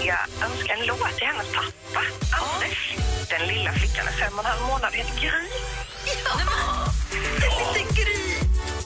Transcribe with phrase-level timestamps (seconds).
[0.00, 2.02] vilja önska en låt till hennes pappa,
[2.42, 2.96] Anders.
[3.30, 5.48] Den lilla flickan är fem och en halv månad heter Gry.
[6.24, 6.40] Ja,
[7.46, 8.22] en liten Gry.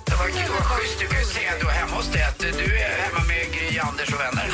[0.07, 0.53] Det var kul.
[0.55, 0.99] Vad schysst.
[1.01, 4.09] Du kan ju säga då hemma hos dig att du är hemma med Gry, Anders
[4.15, 4.49] och vänner.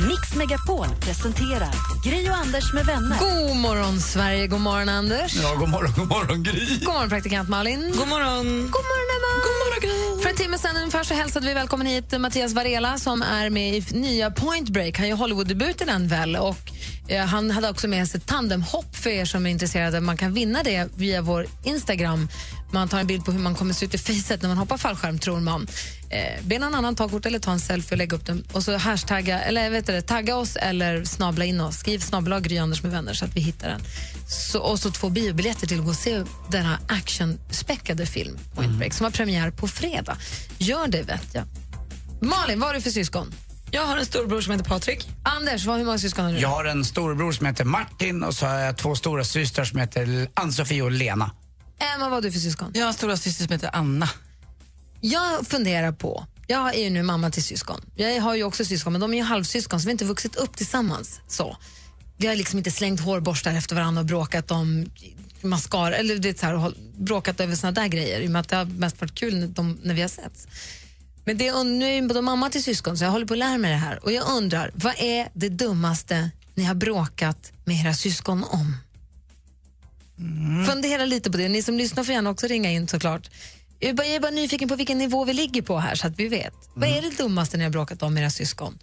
[0.08, 3.18] Mix Megapol presenterar Gri och Anders med vänner.
[3.18, 4.46] God morgon, Sverige.
[4.46, 5.34] God morgon, Anders.
[5.34, 6.78] Ja, god morgon, god morgon Gry.
[6.84, 7.92] God morgon, praktikant Malin.
[7.96, 8.46] God morgon.
[8.46, 9.17] God morgon, Gry
[10.38, 14.30] timme sen ungefär så hälsade vi välkommen hit Mattias Varela som är med i nya
[14.30, 14.98] Point Break.
[14.98, 16.36] Han gör Hollywood-debut i den väl.
[16.36, 16.72] Och,
[17.08, 20.00] eh, han hade också med sig ett tandemhopp för er som är intresserade.
[20.00, 22.28] Man kan vinna det via vår Instagram.
[22.70, 24.78] Man tar en bild på hur man kommer se ut i facet när man hoppar
[24.78, 25.66] fallskärm, tror man.
[26.10, 28.44] Eh, be någon annan ta kort eller ta en selfie och lägga upp den.
[28.52, 31.78] Och så hashtagga, eller vet du, tagga oss eller snabla in oss.
[31.78, 33.80] Skriv snabla Gry Anders med vänner så att vi hittar den.
[34.28, 38.92] Så, och så två biobiljetter till att gå och se denna actionspäckade film, Point Break,
[38.92, 40.16] som har premiär på fredag.
[40.58, 41.44] Gör det, vet jag.
[42.20, 43.34] Malin, vad har du för syskon?
[43.70, 45.08] Jag har en storbror som heter Patrik.
[45.22, 46.38] Anders, vad, hur många syskon har du?
[46.38, 49.78] Jag har en storebror som heter Martin och så har jag två stora systrar som
[49.78, 51.30] heter Ann-Sofie och Lena.
[51.78, 52.70] Emma, vad har du för syskon?
[52.74, 54.08] Jag har en stora syster som heter Anna.
[55.00, 57.80] Jag funderar på, jag är ju nu mamma till syskon.
[57.96, 60.36] Jag har ju också syskon, men de är ju halvsyskon så vi har inte vuxit
[60.36, 61.20] upp tillsammans.
[61.28, 61.56] Så.
[62.16, 64.90] Vi har liksom inte slängt hårborstar efter varandra och bråkat om
[65.40, 68.20] mascara, eller du vet, så här, bråkat över såna där grejer.
[68.20, 70.48] I och med att det har mest varit kul när, de, när vi har setts.
[71.24, 73.58] Men det, nu är jag både mamma till syskon så jag håller på att lära
[73.58, 74.04] mig det här.
[74.04, 78.76] Och jag undrar, vad är det dummaste ni har bråkat med era syskon om?
[80.66, 81.48] Fundera lite på det.
[81.48, 83.30] Ni som lyssnar får gärna också ringa in såklart.
[83.80, 86.06] Jag är, bara, jag är bara nyfiken på vilken nivå vi ligger på här så
[86.06, 86.54] att vi vet.
[86.74, 88.78] Vad är det dummaste ni har bråkat om med era syskon?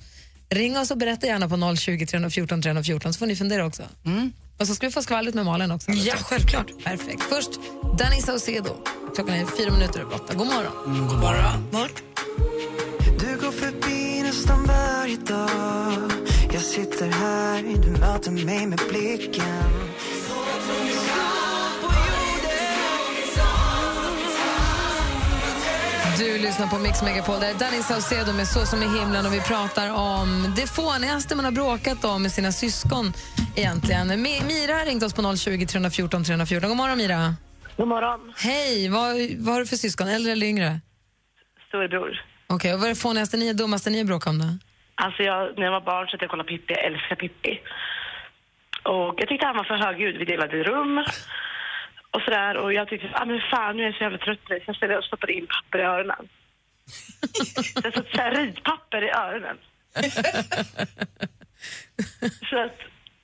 [0.50, 3.84] Ring oss och berätta gärna på 020 314 314 så får ni fundera också.
[4.60, 5.92] Och så ska vi få skvallret med Malin också.
[5.92, 6.68] Ja, självklart.
[6.84, 7.24] Perfekt.
[7.30, 7.50] Först
[7.98, 8.76] Danny Saucedo.
[9.16, 10.34] Klockan är fyra minuter över åtta.
[10.34, 11.08] God morgon.
[11.08, 11.68] God morgon.
[11.72, 11.90] Morgon.
[13.20, 16.12] Du går förbi nästan varje dag
[16.54, 19.72] Jag sitter här, du möter mig med blicken
[26.18, 27.40] Du lyssnar på Mix Megapol.
[27.40, 31.36] Det är Danny Saucedo med Så som i himlen och vi pratar om det fånigaste
[31.36, 33.14] man har bråkat om med sina syskon
[33.56, 34.12] egentligen.
[34.12, 36.70] Mi- Mira har ringt oss på 020 314 314.
[36.70, 37.36] God morgon Mira.
[37.78, 39.12] God morgon, Hej, vad,
[39.46, 40.08] vad har du för syskon?
[40.08, 40.80] Äldre eller yngre?
[41.68, 42.22] storebror.
[42.48, 44.46] Okej, och vad är det fånigaste ni, dummaste ni har bråkat om då?
[44.96, 47.60] Alltså jag, när jag var barn så att jag kollade Pippi, jag älskar Pippi.
[48.84, 51.04] Och jag tyckte han var för högljudd, vi delade rum
[52.16, 52.58] och sådär.
[52.58, 54.56] Och jag tyckte, ah, men fan nu är jag så jävla trött nu.
[54.60, 56.16] Så jag ställde och stoppade in papper i öronen.
[57.84, 59.58] jag satte så här ritpapper i öronen.
[62.50, 62.78] så att,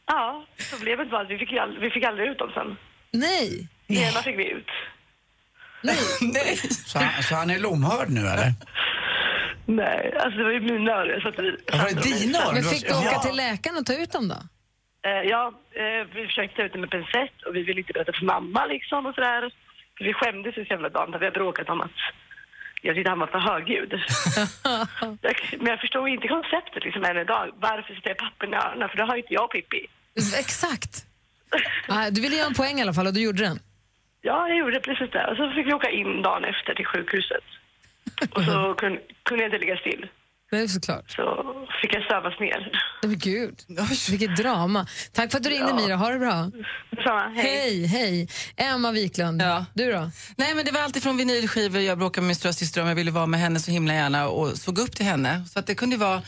[0.07, 2.77] ja, problemet var att vi fick, all, vi fick aldrig ut dem sen.
[3.11, 3.67] Nej.
[3.87, 4.67] Ena fick vi ut.
[6.21, 6.57] Nej.
[6.71, 8.53] Så, han- så han är lomhörd nu eller?
[9.65, 11.21] Nej, alltså det var ju mina öron.
[11.21, 12.53] Så att vi, Ja, var det dina öron?
[12.53, 13.19] Men fick du åka Ja.
[13.21, 14.35] till läkaren och ta ut dem då?
[15.05, 18.13] Eh, ja, eh, vi försökte ta ut det med pincett och vi ville inte berätta
[18.13, 19.51] för mamma liksom och sådär.
[19.97, 21.99] För vi skämdes ju så jävla dagen vi har bråkat om att
[22.81, 23.93] jag tyckte han var för högljudd.
[25.59, 27.51] men jag förstod inte konceptet liksom än idag.
[27.59, 28.89] Varför sätter jag pappen i öronen?
[28.89, 29.87] För det har ju inte jag och Pippi.
[30.39, 31.05] Exakt.
[32.11, 33.59] Du ville göra en poäng i alla fall och du gjorde den.
[34.21, 35.25] Ja, jag gjorde precis det.
[35.27, 37.43] Och så fick vi åka in dagen efter till sjukhuset.
[38.31, 40.07] Och så kun, kunde jag inte ligga still.
[40.51, 41.11] Det är såklart.
[41.11, 41.43] Så
[41.81, 42.59] fick jag sövas ner.
[43.03, 43.55] Nej, Men gud,
[44.09, 44.87] vilket drama.
[45.13, 45.75] Tack för att du ringde Ja.
[45.75, 46.51] Mira, ha det bra.
[46.91, 47.45] Detsamma, hej.
[47.45, 48.27] Hej, hej.
[48.57, 49.65] Emma Wiklund, Ja.
[49.73, 50.11] du då?
[50.35, 51.81] Nej, men det var alltid från vinylskivor.
[51.81, 54.27] Jag bråkade med min stora syster om jag ville vara med henne så himla gärna
[54.27, 55.43] och såg upp till henne.
[55.53, 56.21] Så att det kunde vara...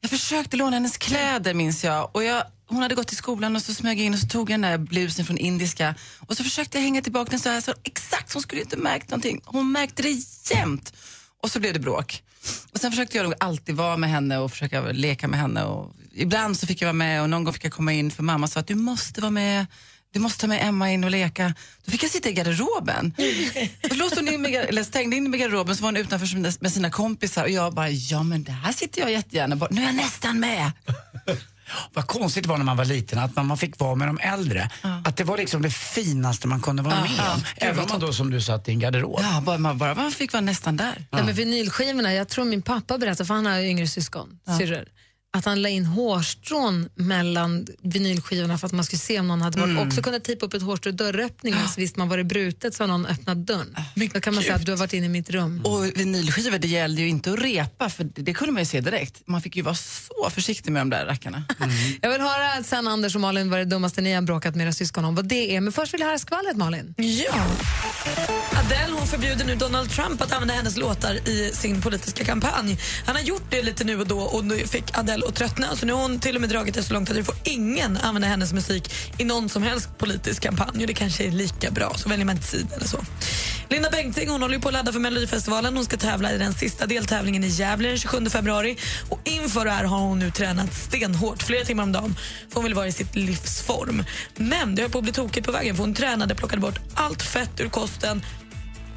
[0.00, 2.10] Jag försökte låna hennes kläder minns jag.
[2.16, 4.50] Och jag hon hade gått till skolan och så smög jag in och så tog
[4.50, 5.94] jag den där blusen från indiska
[6.26, 9.10] och så försökte jag hänga tillbaka den så här så exakt, hon skulle inte märkt
[9.10, 9.40] någonting.
[9.44, 10.10] Hon märkte det
[10.54, 10.92] jämt.
[11.42, 12.22] Och så blev det bråk.
[12.72, 15.64] Och sen försökte jag nog alltid vara med henne och försöka leka med henne.
[15.64, 18.22] Och ibland så fick jag vara med och någon gång fick jag komma in för
[18.22, 19.66] mamma sa att du måste vara med.
[20.12, 21.54] Du måste ta med Emma in och leka.
[21.84, 23.14] Då fick jag sitta i garderoben.
[23.90, 26.62] Då låste hon in med, eller stängde in mig i garderoben så var hon utanför
[26.62, 29.56] med sina kompisar och jag bara, ja men där sitter jag jättegärna.
[29.56, 30.72] Bara, nu är jag nästan med.
[31.94, 34.18] Vad konstigt det var när man var liten, att man, man fick vara med de
[34.18, 34.70] äldre.
[35.04, 37.32] Att det var liksom det finaste man kunde vara Ja, med ja.
[37.34, 37.38] om.
[37.40, 39.20] Gud, Även om man då som du satt i en garderob.
[39.22, 41.04] Ja, bara, man, bara man fick vara nästan där.
[41.10, 41.22] Ja.
[41.24, 44.84] men vinylskivorna, jag tror min pappa berättade, för han har ju yngre syskon, syrror.
[45.36, 49.60] Att han la in hårstrån mellan vinylskivorna för att man skulle se om någon hade
[49.60, 49.70] varit.
[49.70, 49.88] Mm.
[49.88, 52.88] Också kunna tejpa upp ett hårstrå i dörröppningen så visst man varit brutet så har
[52.88, 53.76] någon öppnat dörren.
[54.14, 55.60] Då kan man säga att du har varit inne i mitt rum.
[55.64, 58.80] Och vinylskivor, det gällde ju inte att repa, för det, det kunde man ju se
[58.80, 59.22] direkt.
[59.26, 61.44] Man fick ju vara så försiktig med de där rackarna.
[62.02, 64.72] Jag vill höra sen Anders och Malin vad det dummaste ni har bråkat med era
[64.72, 65.14] syskon om.
[65.14, 65.60] Vad det är.
[65.60, 66.94] Men först vill jag höra skvallret Malin.
[66.96, 67.46] Ja.
[68.52, 72.78] Adele hon förbjuder nu Donald Trump att använda hennes låtar i sin politiska kampanj.
[73.06, 75.76] Han har gjort det lite nu och då och nu fick Adele och tröttna.
[75.76, 77.96] Så nu har hon till och med dragit det så långt att du får ingen
[77.96, 80.80] använda hennes musik i någon som helst politisk kampanj.
[80.80, 82.98] Och det kanske är lika bra, så väljer man inte sida eller så.
[83.68, 85.76] Linda Bengtzing hon håller på att ladda för Melodifestivalen.
[85.76, 88.76] Hon ska tävla i den sista deltävlingen i Gävle den 27 februari.
[89.08, 92.16] Och inför det här har hon nu tränat stenhårt, flera timmar om dagen.
[92.48, 94.04] För hon vill vara i sitt livsform.
[94.36, 97.22] Men det höll på att bli tokigt på vägen för hon tränade, plockade bort allt
[97.22, 98.22] fett ur kosten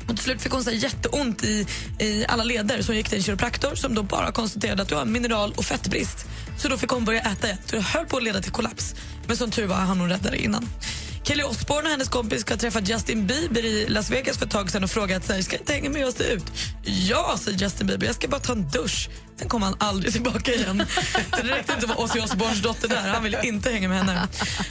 [0.10, 1.68] och till slut fick hon så jätteont i,
[2.00, 4.96] i alla leder så hon gick till en kiropraktor som då bara konstaterade att du
[4.96, 6.26] har mineral och fettbrist.
[6.58, 7.60] Så då fick hon börja äta igen.
[7.66, 8.96] Så det höll på att leda till kollaps.
[9.28, 10.70] Men som tur var hann hon rädda det innan.
[11.24, 14.72] Kelly Osbourne och hennes kompis ska träffa Justin Bieber i Las Vegas för ett tag
[14.72, 16.46] sedan och frågat så här, ska jag inte hänga med och se ut?
[16.84, 19.10] Ja, säger Justin Bieber, jag ska bara ta en dusch.
[19.40, 20.84] Sen kom han aldrig tillbaka igen.
[21.32, 23.10] Så det räckte inte att vara Ozzy Osbournes dotter där.
[23.10, 24.28] Han ville inte hänga med henne.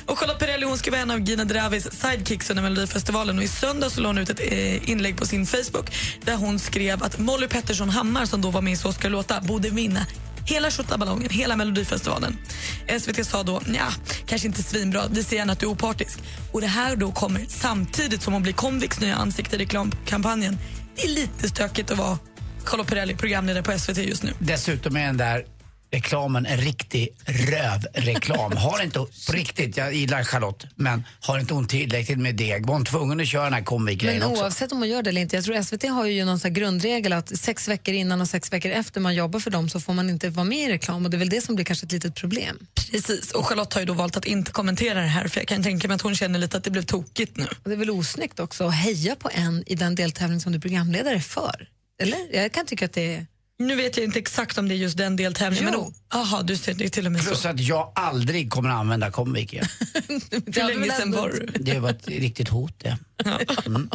[0.06, 3.38] Och Charlotte Perrelli hon ska vara en av Gina Dravis sidekicks under Melodifestivalen.
[3.38, 5.92] Och I söndags så la hon ut ett eh, inlägg på sin Facebook
[6.24, 9.08] där hon skrev att Molly Pettersson Hammar som då var med i Så ska det
[9.08, 10.06] låta borde vinna
[10.44, 12.38] hela Tjottaballongen, hela Melodifestivalen.
[13.00, 13.88] SVT sa då, ja,
[14.26, 16.18] kanske inte svinbra, vi ser gärna att du är opartisk.
[16.52, 20.58] Och det här då kommer samtidigt som hon blir Comviks nya ansikte i reklamkampanjen.
[20.96, 22.18] Det är lite stökigt att vara
[22.68, 24.32] Charlotte Perrelli, programledare på SVT just nu.
[24.38, 25.44] Dessutom är den där
[25.90, 28.52] reklamen en riktig rövreklam.
[28.56, 32.66] Har inte, på riktigt, jag gillar Charlotte, men har inte hon tillräckligt med deg?
[32.66, 34.42] Var hon tvungen att köra den här komikgrejen Men också?
[34.42, 36.54] oavsett om man gör det eller inte, jag tror SVT har ju någon sån här
[36.54, 39.94] grundregel att sex veckor innan och sex veckor efter man jobbar för dem så får
[39.94, 41.92] man inte vara med i reklam och det är väl det som blir kanske ett
[41.92, 42.58] litet problem.
[42.90, 45.62] Precis, och Charlotte har ju då valt att inte kommentera det här för jag kan
[45.62, 47.44] tänka mig att hon känner lite att det blev tokigt nu.
[47.44, 50.56] Och det är väl osnyggt också att heja på en i den deltävling som du
[50.56, 51.68] är programledare för?
[52.02, 52.18] Eller?
[52.32, 53.26] Jag kan tycka att det är...
[53.58, 55.70] Nu vet jag inte exakt om det är just den deltävlingen.
[55.74, 55.92] Jo.
[56.12, 57.48] Men du ser det till och med Plus så.
[57.48, 59.10] att jag aldrig kommer att använda
[59.52, 59.64] igen.
[60.30, 61.46] Hur länge sen var du?
[61.46, 62.98] Det var ett riktigt hot det.
[63.66, 63.90] Mm.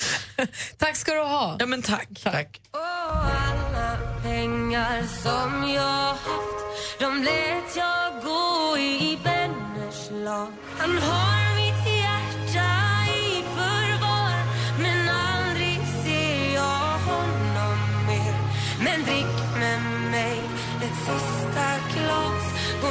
[0.78, 1.56] Tack ska du ha.
[1.58, 2.08] Ja men tack.
[2.22, 2.60] Tack.
[2.70, 11.39] alla pengar som jag haft De lät jag gå i vänners lag Han har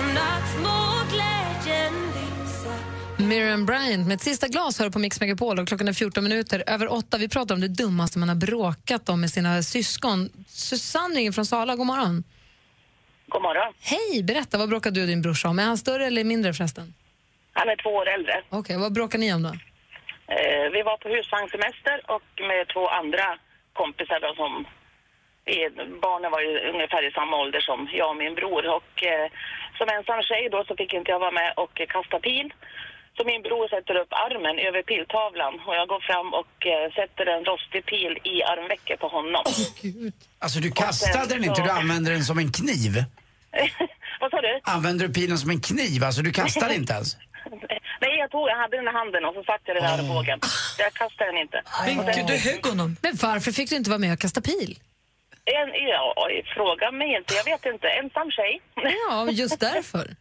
[0.09, 0.77] Godnatt må
[1.15, 2.73] glädjen visa
[3.17, 6.63] Miriam Bryant med ett sista glas hör på Mix Megapol och klockan är 14 minuter
[6.67, 7.17] över åtta.
[7.17, 10.29] Vi pratar om det dummaste man har bråkat om med sina syskon.
[10.47, 12.23] Susanne ringer från Sala, god morgon.
[13.27, 13.73] God morgon.
[13.81, 15.59] Hej, berätta, vad bråkade du och din brorsa om?
[15.59, 16.93] Är han större eller mindre förresten?
[17.53, 18.41] Han är två år äldre.
[18.49, 19.49] Okej, vad bråkar ni om då?
[20.35, 23.37] Eh, vi var på husvagnssemester och med två andra
[23.73, 24.65] kompisar då som
[25.45, 25.69] är,
[26.01, 29.27] barnen var ju ungefär i samma ålder som jag och min bror och eh,
[29.79, 32.47] som ensam tjej då så fick inte jag vara med och kasta pil.
[33.17, 37.25] Så min bror sätter upp armen över piltavlan och jag går fram och eh, sätter
[37.35, 39.43] en rostig pil i armvecket på honom.
[40.43, 42.93] Alltså du kastade den inte, så- du använde den som en kniv.
[44.21, 44.53] Vad sa du?
[44.63, 46.03] Använde du pilen som en kniv?
[46.03, 47.17] Alltså du kastade inte ens?
[48.01, 50.39] Nej, jag tog, jag hade den i handen och så satte jag den i armbågen.
[50.75, 51.61] Så jag kastade den inte.
[51.85, 52.97] Men gud, du högg honom.
[53.01, 54.79] Men varför fick du inte vara med och kasta pil?
[55.55, 57.33] En, ja, fråga mig inte.
[57.33, 57.87] Jag vet inte.
[57.87, 58.61] Ensam tjej.
[59.09, 60.15] Ja, just därför.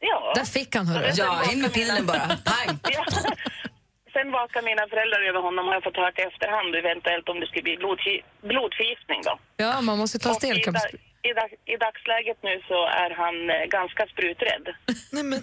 [0.00, 0.32] ja.
[0.36, 1.10] Där fick han, hörru.
[1.14, 2.18] Ja, in med pilen bara.
[2.50, 2.78] Pang!
[2.96, 3.04] Ja.
[4.12, 7.46] Sen vakar mina föräldrar över honom har jag fått höra i efterhand eventuellt om det
[7.46, 9.38] skulle bli blodförgi- blodförgiftning då.
[9.56, 14.06] Ja, man måste ta Och i, dag, I dagsläget nu så är han eh, ganska
[14.06, 14.66] spruträdd.
[15.12, 15.42] Nej men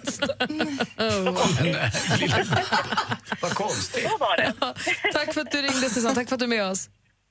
[3.42, 4.08] Vad konstigt.
[4.10, 4.52] Så var det.
[5.12, 6.14] Tack för att du ringde, Susanne.
[6.14, 6.88] Tack för att du är med oss.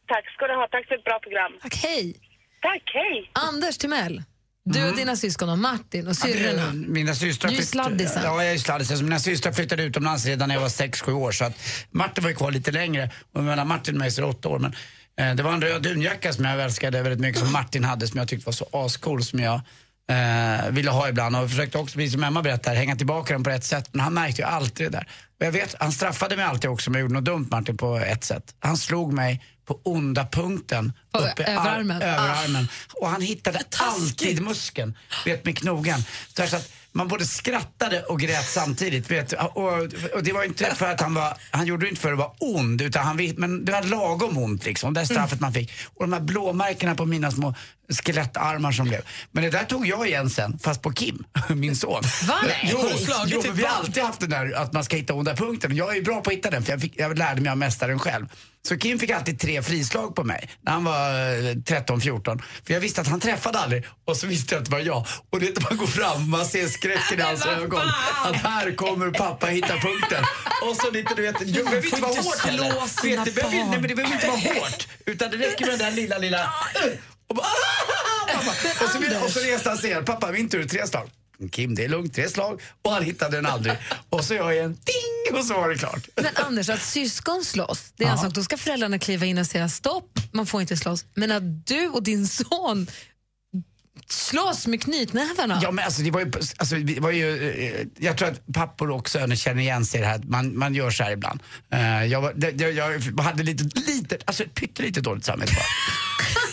[0.08, 0.68] Tack ska du ha.
[0.72, 1.52] Tack för ett bra program.
[1.62, 2.16] Tack, hej.
[2.62, 3.32] Tack, hej.
[3.34, 4.24] Anders Timell,
[4.66, 6.72] du och dina syskon och Martin och syrrorna.
[6.74, 8.24] Mina systrar Du är sladdisen.
[8.24, 9.04] Ja, jag är sladdisen.
[9.04, 11.32] Mina systrar flyttade utomlands redan när jag var 6-7 år.
[11.32, 11.54] Så att
[11.92, 13.10] Martin var ju kvar lite längre.
[13.34, 14.60] Och mellan Martin och mig så är det 8 år.
[14.60, 14.74] Men,
[15.18, 18.18] eh, det var en röd dunjacka som jag älskade väldigt mycket som Martin hade som
[18.20, 19.62] jag tyckte var så ascool som jag
[20.10, 21.36] eh, ville ha ibland.
[21.36, 23.90] Och jag försökte också, precis som Emma berättar, hänga tillbaka den på ett sätt.
[23.92, 25.08] Men han märkte ju alltid det där.
[25.40, 27.98] Och jag vet, han straffade mig alltid också om jag gjorde något dumt Martin på
[27.98, 28.56] ett sätt.
[28.60, 30.94] Han slog mig på onda punkten.
[31.12, 32.02] På uppe ar- överarmen.
[32.02, 32.68] överarmen.
[32.94, 36.04] Och han hittade alltid muskeln, vet med knogen.
[36.36, 39.12] Så, att man både skrattade och grät samtidigt.
[39.12, 39.68] Vet, och,
[40.14, 42.32] och det var inte för att han var, han gjorde det inte för att vara
[42.40, 45.72] ond, utan han, men det var lagom ont liksom, det straffet man fick.
[45.96, 47.56] Och de här blåmärkena på mina små
[47.90, 49.02] skelettarmar som blev.
[49.32, 52.04] Men det där tog jag igen sen, fast på Kim, min son.
[52.24, 52.40] Va?
[52.64, 52.90] Jo,
[53.26, 55.72] jo men vi har alltid haft den där att man ska hitta onda punkten.
[55.72, 57.58] Och Jag är bra på att hitta den, för jag, fick, jag lärde mig av
[57.58, 58.26] mästaren själv.
[58.68, 62.42] Så Kim fick alltid tre frislag på mig när han var eh, 13-14.
[62.66, 65.08] För jag visste att han träffade aldrig och så visste jag att det var jag.
[65.30, 67.82] Och det är man går fram, man ser skräcken i hans ögon.
[68.24, 70.24] Att här kommer pappa hitta punkten.
[70.62, 72.64] Och så lite, du vet, det behöver inte vara hårt heller.
[73.04, 74.88] Vet, det, behöver, nej, men det behöver inte vara hårt.
[75.06, 76.54] Utan det räcker med den där lilla, lilla...
[77.28, 77.46] Och, bara,
[78.84, 80.06] och, så, och så reste han sig igen.
[80.06, 81.10] Pappa, min tur, tre slag.
[81.52, 82.62] Kim, det är lugnt, tre slag.
[82.82, 83.74] Och han hittade den aldrig.
[84.10, 85.40] Och så jag igen, ding!
[85.40, 86.08] Och så var det klart.
[86.16, 88.34] Men Anders, att syskon slåss, det är en sak.
[88.34, 91.06] Då ska föräldrarna kliva in och säga stopp, man får inte slåss.
[91.14, 92.88] Men att du och din son
[94.08, 95.60] slåss med knytnävarna.
[95.64, 98.92] Ja, men alltså, det var ju, alltså, det var ju, eh, jag tror att pappor
[98.92, 100.22] och söner känner igen sig i det här.
[100.24, 101.40] Man, man gör så här ibland.
[101.72, 105.64] Eh, jag, var, det, jag, jag hade lite, lite, alltså ett dåligt samvete bara.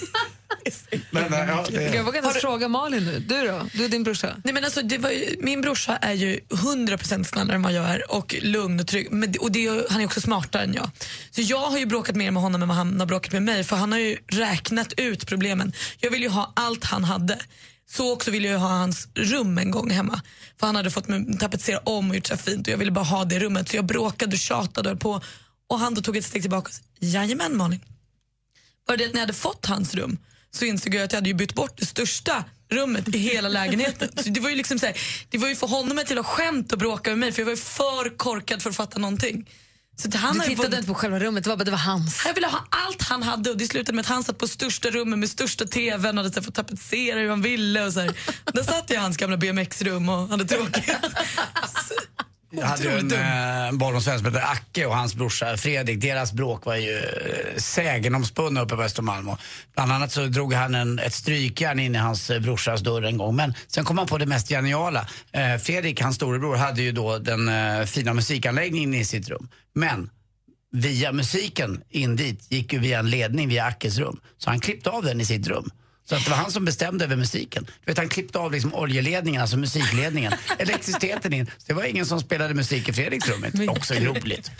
[1.10, 3.18] men, eh, ja, det, Jag vågar inte ens fråga Malin nu.
[3.18, 3.66] Du då?
[3.74, 4.36] Du och din brorsa?
[4.44, 7.84] Nej, men alltså, det var ju, min brorsa är ju 100% snällare än vad jag
[7.84, 9.12] är och lugn och trygg.
[9.12, 10.90] Men, och det, är- han är också smartare än jag.
[11.30, 13.64] Så jag har ju bråkat mer med honom än vad han har bråkat med mig
[13.64, 15.72] för han har ju räknat ut problemen.
[16.00, 17.38] Jag vill ju ha allt han hade.
[17.90, 20.20] Så också ville jag ha hans rum en gång hemma.
[20.60, 23.04] För han hade fått mig tapetsera om och gjort så fint och jag ville bara
[23.04, 23.68] ha det rummet.
[23.68, 25.20] Så jag bråkade och tjatade och på.
[25.68, 27.80] Och han då tog ett steg tillbaka och sa, jajamän Malin.
[28.86, 30.18] Bara det att när jag hade fått hans rum
[30.54, 34.08] så insåg jag att jag hade ju bytt bort det största rummet i hela lägenheten.
[34.24, 34.96] Så det var ju liksom så här,
[35.28, 37.56] det var ju för honom ett jävla skämt att bråka med mig för jag var
[37.56, 39.48] för korkad för att fatta någonting.
[39.96, 42.22] Så att han Du tittade inte på själva rummet, det var bara det var hans.
[42.26, 44.90] jag ville ha allt han hade och det slutade med att han satt på största
[44.90, 47.84] rummet med största tvn och hade fått tapetsera hur han ville.
[47.86, 48.14] Och så här.
[48.52, 50.90] Där satt jag i hans gamla BMX-rum och hade tråkigt.
[52.52, 56.00] Jag hade ju en eh, barndomsvän som hette Acke och hans brorsa Fredrik.
[56.00, 59.28] Deras bråk var ju eh, sägenomspunna uppe på Östermalm.
[59.28, 59.38] Och
[59.74, 63.16] bland annat så drog han en, ett strykjärn in i hans eh, brorsas dörr en
[63.16, 63.36] gång.
[63.36, 65.06] Men sen kom han på det mest geniala.
[65.32, 69.48] Eh, Fredrik, hans storebror, hade ju då den eh, fina musikanläggningen i sitt rum.
[69.74, 70.10] Men
[70.72, 74.20] via musiken in dit gick ju via en ledning via Ackes rum.
[74.38, 75.70] Så han klippte av den i sitt rum.
[76.10, 77.64] Så att det var han som bestämde över musiken.
[77.84, 81.46] Du vet, han klippte av liksom oljeledningen, alltså musikledningen, elektriciteten in.
[81.46, 83.68] Så det var ingen som spelade musik i Fredriks rum.
[83.68, 84.50] Också roligt.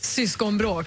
[0.00, 0.86] Syskonbråk.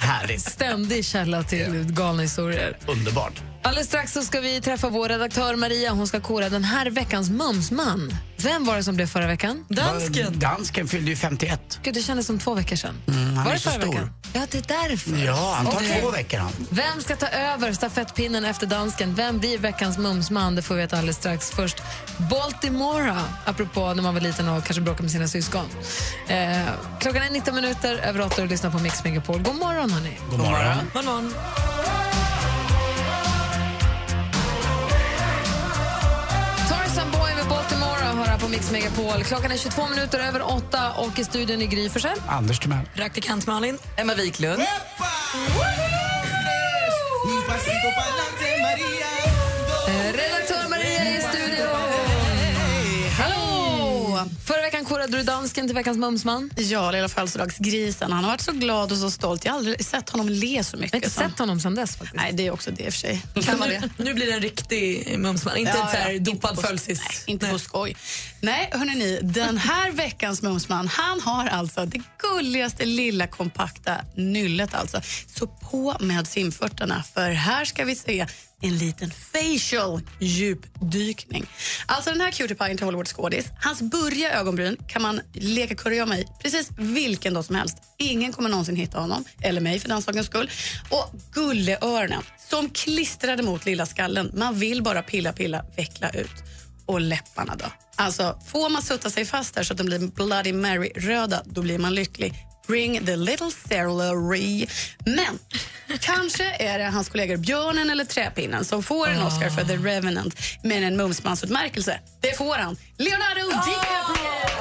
[0.00, 0.40] Härligt.
[0.40, 2.76] Ständig källa till galna historier.
[2.86, 3.51] Underbart.
[3.64, 5.90] Alldeles strax så ska vi träffa vår redaktör Maria.
[5.92, 8.14] Hon ska kora den här veckans mumsman.
[8.36, 9.64] Vem var det som blev förra veckan?
[9.68, 10.38] Dansken.
[10.38, 11.78] Dansken fyllde ju 51.
[11.82, 12.94] Gud, det kändes som två veckor sedan.
[13.08, 13.92] Mm, han var är det så förra stor.
[13.92, 14.10] veckan?
[14.32, 15.24] Ja, det är därför.
[15.24, 15.98] Ja, han tar Okej.
[16.02, 16.52] två veckor han.
[16.70, 19.14] Vem ska ta över stafettpinnen efter dansken?
[19.14, 20.54] Vem blir veckans mumsman?
[20.54, 21.50] Det får vi veta alldeles strax.
[21.50, 21.82] Först
[22.30, 25.64] Baltimora, apropå när man var liten och kanske bråkade med sina syskon.
[26.28, 26.60] Eh,
[27.00, 29.42] klockan är 19 minuter över 8 och lyssnar på Mix Megapol.
[29.42, 30.18] God morgon, hörni.
[30.30, 30.76] God morgon.
[30.94, 31.34] God morgon.
[31.34, 31.71] Tarzan
[38.52, 39.24] Mix Megapol.
[39.24, 42.18] Klockan är 22 minuter över 8 och i studion i Gry Forssell.
[42.28, 42.86] Anders Timell.
[42.94, 43.78] Praktikant Malin.
[43.96, 44.62] Emma Wiklund.
[50.12, 51.68] Redaktör Maria är i studion.
[53.18, 54.28] Hallå!
[54.46, 56.50] Förra veckan korade du dansken till veckans mumsman.
[56.56, 58.12] Ja, lilla födelsedagsgrisen.
[58.12, 59.44] Han har varit så glad och så stolt.
[59.44, 60.92] Jag har aldrig sett honom le så mycket.
[60.92, 61.90] Jag har inte som- sett honom sen dess.
[61.96, 62.14] faktiskt.
[62.14, 63.22] Nej, det är också det i och för sig.
[63.44, 63.82] Kan vara det.
[63.96, 66.74] Nu blir det en riktig mumsman, inte Ja, ett så här ja, dopad inte på-.
[66.86, 67.96] Nej, inte på skoj.
[68.44, 74.74] Nej, hörni ni, den här veckans mumsman, han har alltså det gulligaste lilla kompakta nyllet
[74.74, 75.00] alltså.
[75.26, 78.26] Så på med simfötterna, för här ska vi se
[78.62, 81.46] en liten facial djupdykning.
[81.86, 86.18] Alltså den här cutie pien till Hollywood skådis, hans burriga ögonbryn kan man leka kurragömma
[86.18, 87.76] i precis vilken dag som helst.
[87.98, 90.50] Ingen kommer någonsin hitta honom, eller mig för den sakens skull.
[90.90, 94.30] Och gulleöronen som klistrade mot lilla skallen.
[94.34, 96.61] Man vill bara pilla, pilla, veckla ut.
[96.86, 97.66] Och läpparna då?
[97.96, 101.78] Alltså, får man sutta sig fast där så att de blir Bloody Mary-röda, då blir
[101.78, 102.34] man lycklig.
[102.66, 104.66] Bring the little celery.
[105.04, 105.38] Men
[106.00, 110.34] kanske är det hans kollegor Björnen eller Träpinnen som får en Oscar för The Revenant
[110.62, 112.00] med en mumsmansutmärkelse.
[112.20, 112.76] Det får han.
[112.98, 114.52] Leonardo DiCaprio!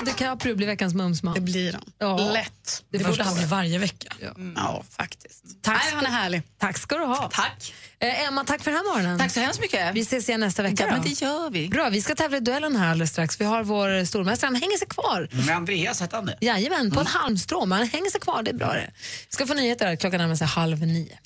[0.00, 1.34] Leonardo DiCaprio blir veckans mumsman.
[1.34, 1.82] Det blir han.
[1.98, 2.16] Ja.
[2.32, 2.84] Lätt.
[2.92, 4.12] Det borde han bli varje vecka.
[4.56, 5.62] Ja, faktiskt.
[5.62, 6.42] Tack Nej, han är härlig.
[6.58, 7.30] Tack ska du ha.
[7.32, 7.74] Tack.
[7.98, 9.18] Eh, Emma, tack för den här morgonen.
[9.18, 9.94] Tack så hemskt mycket.
[9.94, 10.84] Vi ses igen nästa vecka.
[10.84, 11.68] Ja, men det gör vi.
[11.68, 13.40] Bra, vi ska tävla i duellen här alldeles strax.
[13.40, 15.28] Vi har vår stormästare, han hänger sig kvar.
[15.46, 16.36] Med Andreas hette han det.
[16.40, 18.90] Jajamän, på ett halmstrå, men han hänger sig kvar, det är bra det.
[19.28, 21.18] Vi ska få nyheter här, klockan närmar sig halv nio.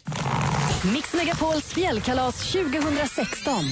[0.93, 3.65] Mix Megapols fjällkalas 2016.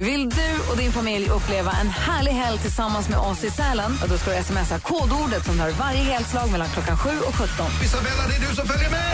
[0.00, 3.98] Vill du och din familj uppleva en härlig helg tillsammans med oss i Sälen?
[4.08, 7.66] Då ska du smsa kodordet som hör varje helslag mellan klockan 7 och 17.
[7.84, 9.10] Isabella, det är du som följer med!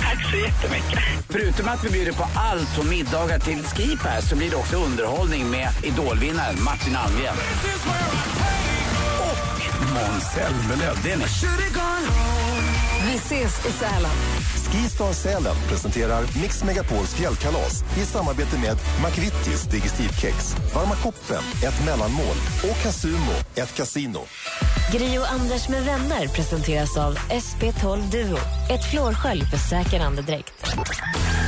[0.00, 0.98] Tack så jättemycket.
[1.28, 5.50] Förutom att vi bjuder på allt från middagar till skipass så blir det också underhållning
[5.50, 7.36] med idolvinnaren Martin Almgren.
[9.18, 10.96] Och Måns Zelmerlöw.
[13.06, 14.61] Vi ses i Sälen.
[14.72, 22.36] Skistar Sälen presenterar Mix Megapols fjällkalas i samarbete med McVittys Digestivkex, Varma koppen, ett mellanmål
[22.70, 24.20] och Casumo, ett kasino.
[24.92, 28.38] Gri och Anders med vänner presenteras av SP12 Duo.
[28.70, 30.52] Ett flårskölj för säker andedräkt.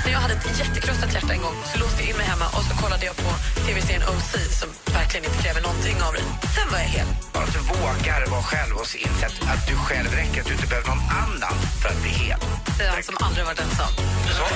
[0.04, 2.64] När jag hade ett jättekrossat hjärta en gång så låste jag in mig hemma och
[2.68, 3.30] så kollade jag på
[3.66, 4.30] tv-serien OC
[4.60, 4.68] som
[4.98, 6.24] verkligen inte kräver någonting av dig.
[6.56, 7.06] Sen var jag hel.
[7.32, 10.52] Bara att du vågar vara själv och inse att, att du själv räcker, att du
[10.58, 12.40] inte behöver någon annan för att bli hel.
[12.78, 13.92] Det är han som aldrig varit ensam.
[14.38, 14.46] Sa,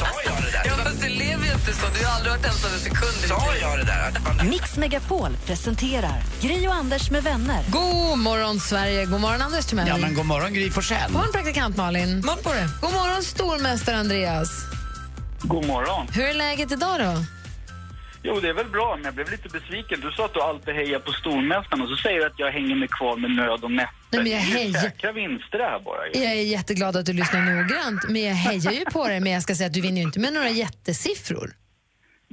[0.00, 0.62] sa jag det där?
[0.70, 1.86] Ja, fast du lever ju inte så.
[1.98, 3.16] Du har aldrig varit ensam en sekund.
[3.28, 4.08] Sa jag det där?
[4.36, 7.64] Man, Mix Megapol presenterar Gri och Anders med vänner.
[7.68, 9.04] God morgon, Sverige.
[9.06, 9.88] God morgon, Anders Timell.
[9.88, 11.02] ja, men god morgon Gry Forssell.
[11.06, 12.20] God morgon, praktikant Malin.
[12.26, 12.68] Morgon på det.
[12.80, 14.51] God morgon, stormästare Andreas.
[15.42, 16.06] God morgon.
[16.14, 17.24] Hur är läget idag då?
[18.24, 20.00] Jo, det är väl bra, men jag blev lite besviken.
[20.00, 22.76] Du sa att du alltid hejar på stormästaren och så säger du att jag hänger
[22.76, 23.92] mig kvar med nöd och näppe.
[24.10, 26.06] Nej, men jag det är säkra vinster det här bara.
[26.06, 26.24] ju.
[26.24, 29.20] Jag är jätteglad att du lyssnar noggrant, men jag hejar ju på dig.
[29.20, 31.50] Men jag ska säga att du vinner ju inte med några jättesiffror.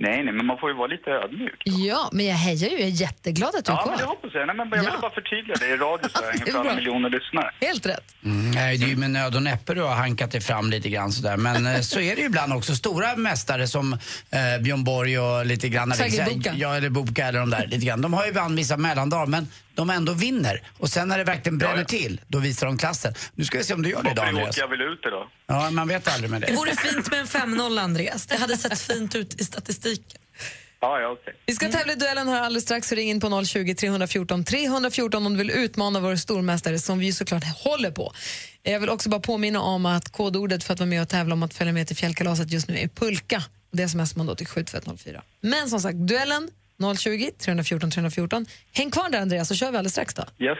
[0.01, 1.61] Nej, nej, men man får ju vara lite ödmjuk.
[1.65, 2.77] Ja, men jag hejar ju.
[2.77, 4.07] Jag är jätteglad att du är Ja, men det kvar.
[4.13, 4.47] hoppas jag.
[4.47, 5.01] Nej, men jag ville Ja.
[5.01, 7.51] bara förtydliga det i radio så Det är inför alla miljoner lyssnare.
[7.61, 8.15] Helt rätt.
[8.25, 10.89] Mm, nej, det är ju med nöd och näppe du har hankat dig fram lite
[10.89, 11.37] grann sådär.
[11.37, 12.75] Men eh, så är det ju ibland också.
[12.75, 15.91] Stora mästare som eh, Björn Borg och lite grann...
[15.93, 16.53] Sergej Buka.
[16.55, 18.01] Ja, eller Boka eller de där lite grann.
[18.01, 19.47] De har ju ibland vissa mellandagar men
[19.79, 20.61] de ändå vinner.
[20.77, 23.13] Och sen när det verkligen bränner till, då visar de klassen.
[23.35, 24.49] Nu ska vi se om du gör det idag Varför Andreas.
[24.49, 25.27] åker jag väl ut idag?
[25.47, 26.53] Ja, man vet aldrig med Det det.
[26.53, 28.25] vore fint med en 5-0, Andreas.
[28.25, 30.21] Det hade sett fint ut i statistiken.
[30.81, 31.33] Ja, ja, okej.
[31.45, 32.87] Vi ska tävla i duellen här alldeles strax.
[32.89, 37.13] Så ring in på 020 314 314 om du vill utmana vår stormästare som vi
[37.13, 38.13] såklart håller på.
[38.63, 41.43] Jag vill också bara påminna om att kodordet för att vara med och tävla om
[41.43, 43.43] att följa med till fjällkalaset just nu är pulka.
[43.71, 45.21] Det smsar man då till 72104.
[45.41, 46.49] Men som sagt, duellen
[46.97, 48.45] 020 314 314.
[48.73, 50.23] Häng kvar där Andreas så kör vi alldeles strax då.
[50.39, 50.57] Yes.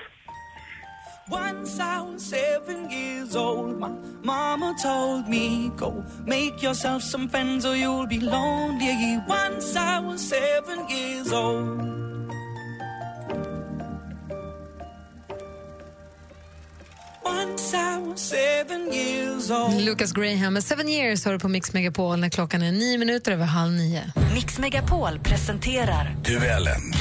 [1.31, 3.89] Once I was seven years old, my
[4.23, 9.19] mama told me, Go make yourself some friends or you'll be lonely.
[9.27, 12.08] Once I was seven years old.
[19.79, 23.31] Lucas Graham med Seven years har du på Mix Megapol när klockan är nio minuter
[23.31, 24.01] över halv nio.
[24.33, 26.93] Mix Megapol presenterar Duellen.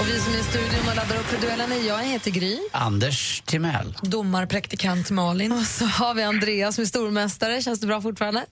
[0.00, 2.30] Och vi som är i studion och laddar upp för duellen är jag, jag heter
[2.30, 2.58] Gry.
[2.72, 3.98] Anders Timell.
[4.02, 5.52] Domarpraktikant Malin.
[5.52, 7.62] Och så har vi Andreas som är stormästare.
[7.62, 8.46] Känns det bra fortfarande?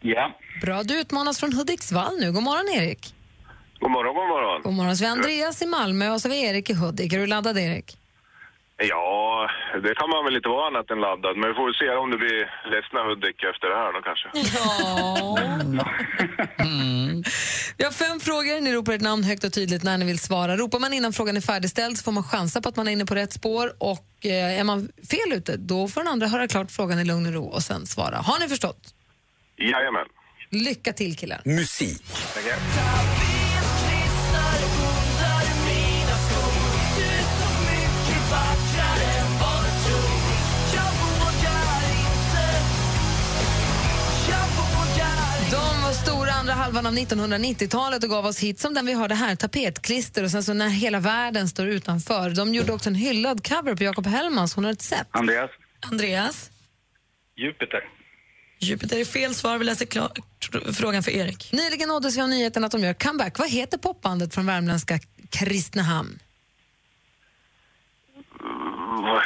[0.00, 0.38] Ja.
[0.60, 2.32] Bra, du utmanas från Hudiksvall nu.
[2.32, 3.14] God morgon Erik.
[3.82, 4.62] God morgon, god morgon.
[4.62, 4.96] God morgon.
[4.96, 7.12] Så vi har Andreas i Malmö och så har vi Erik i Hudik.
[7.12, 7.96] Är du laddad Erik?
[8.76, 9.48] Ja,
[9.82, 11.36] det kan man väl inte vara annat än laddad.
[11.36, 12.38] Men vi får väl se om det blir
[12.72, 14.28] ledsna Hudik efter det här då kanske.
[17.76, 18.60] Vi har fem frågor.
[18.60, 20.56] Ni ropar ett namn högt och tydligt när ni vill svara.
[20.56, 23.06] Ropar man innan frågan är färdigställd så får man chansa på att man är inne
[23.06, 23.72] på rätt spår.
[23.78, 27.26] Och eh, är man fel ute, då får den andra höra klart frågan i lugn
[27.26, 28.16] och ro och sen svara.
[28.16, 28.94] Har ni förstått?
[29.56, 30.06] Jajamän.
[30.50, 31.40] Lycka till killar.
[31.44, 32.02] Musik.
[32.34, 33.31] De
[46.42, 50.30] andra halvan av 1990-talet och gav oss hit som den vi hörde här, Tapetklister och
[50.30, 52.30] sen så När hela världen står utanför.
[52.30, 55.08] De gjorde också en hyllad cover på Jakob Hellmans Hon har ett sätt.
[55.10, 55.50] Andreas.
[55.90, 56.50] Andreas?
[57.36, 57.80] Jupiter.
[58.58, 59.58] Jupiter är fel svar.
[59.58, 60.18] Vi läser klart
[60.74, 61.52] frågan för Erik.
[61.52, 63.38] Nyligen nåddes vi av nyheten att de gör comeback.
[63.38, 64.98] Vad heter popbandet från värmländska
[65.30, 66.18] Kristinehamn?
[68.40, 69.20] Mm,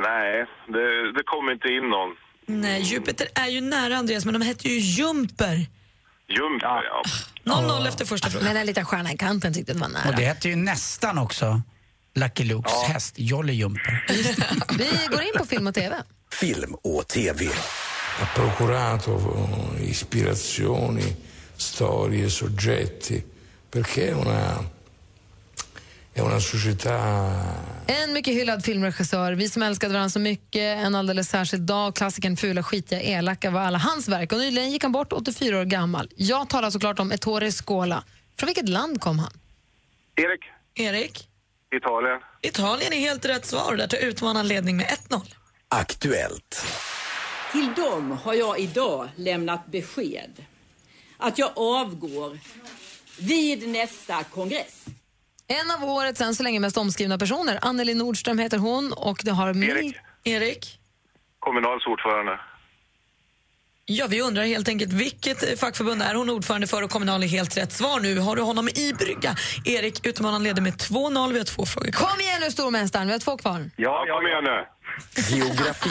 [0.00, 2.16] Nej, det, det kommer inte in någon.
[2.46, 5.66] Nej, Jupiter är ju nära Andreas, men de hette ju Jumper.
[6.28, 7.02] Jumper, ja.
[7.44, 8.48] 0-0 efter första frågan.
[8.48, 10.08] Men en liten stjärna i kanten tyckte det var nära.
[10.08, 11.62] Och det hette ju nästan också
[12.14, 14.06] Lucky Lukes häst, Jolly Jumper.
[14.78, 15.96] Vi går in på film och TV.
[16.32, 17.48] Film och TV.
[18.18, 21.16] ha procurato eh, ispirazioni,
[21.56, 23.24] storie, soggetti,
[23.70, 24.64] perché una,
[26.16, 27.12] è una società
[27.86, 32.36] En mycket hyllad filmregissör, vi som älskade varandra så mycket, en alldeles särskild dag, klassikern
[32.36, 34.32] Fula, skitiga, elaka var alla hans verk.
[34.32, 36.10] Och nyligen gick han bort, 84 år gammal.
[36.16, 38.04] Jag talar såklart om Ettore Scola.
[38.38, 39.32] Från vilket land kom han?
[40.16, 40.40] Erik.
[40.74, 41.28] Erik?
[41.76, 42.20] Italien.
[42.42, 43.76] Italien är helt rätt svar.
[43.76, 45.20] Där tar utmanaren ledning med 1-0.
[45.68, 46.66] Aktuellt.
[47.52, 50.44] Till dem har jag idag lämnat besked
[51.16, 52.38] att jag avgår
[53.18, 54.86] vid nästa kongress.
[55.48, 59.30] En av årets än så länge mest omskrivna personer, Anneli Nordström heter hon och det
[59.30, 59.64] har...
[59.64, 59.96] Erik.
[60.24, 60.78] Erik?
[61.38, 62.40] Kommunals ordförande.
[63.84, 67.56] Ja, vi undrar helt enkelt vilket fackförbund är hon ordförande för och Kommunal är helt
[67.56, 68.18] rätt svar nu.
[68.18, 69.36] Har du honom i brygga?
[69.64, 71.32] Erik, utmanaren leder med 2-0.
[71.32, 72.08] Vi har två frågor kvar.
[72.08, 73.70] Kom igen nu stormästaren, vi har två kvar.
[73.76, 74.66] Ja, kom igen nu.
[75.36, 75.90] Geografi.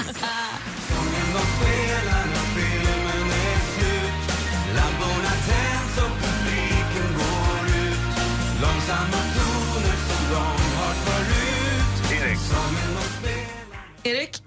[4.75, 7.99] Lamporna tänds och publiken går ut
[8.61, 9.24] Långsamma
[14.03, 14.43] Erik.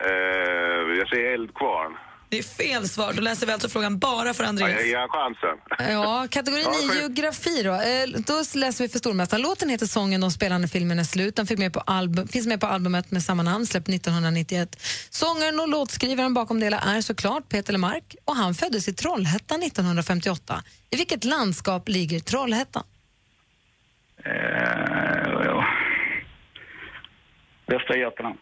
[0.00, 1.92] Eh, jag säger eldkvarn.
[2.28, 3.12] det är fel svar.
[3.12, 4.70] Då läser vi alltså frågan bara för Ja, Andreas.
[4.70, 5.92] jag ger chansen.
[5.92, 7.72] Ja, kategorin Ja, är geografi då.
[7.72, 9.42] Eh, Då läser vi för stormästaren.
[9.42, 11.36] Låten heter Sången de spelar när filmen är slut.
[11.36, 14.82] Den fick med på album, finns med på albumet med samma namn, släppt 1991.
[15.10, 19.62] Sångaren och låtskrivaren bakom det hela är såklart Peter Lemark och han föddes i Trollhättan
[19.62, 20.62] 1958.
[20.90, 22.84] I vilket landskap ligger Trollhättan?
[24.24, 25.37] Eh.
[27.68, 28.36] Västra Götaland.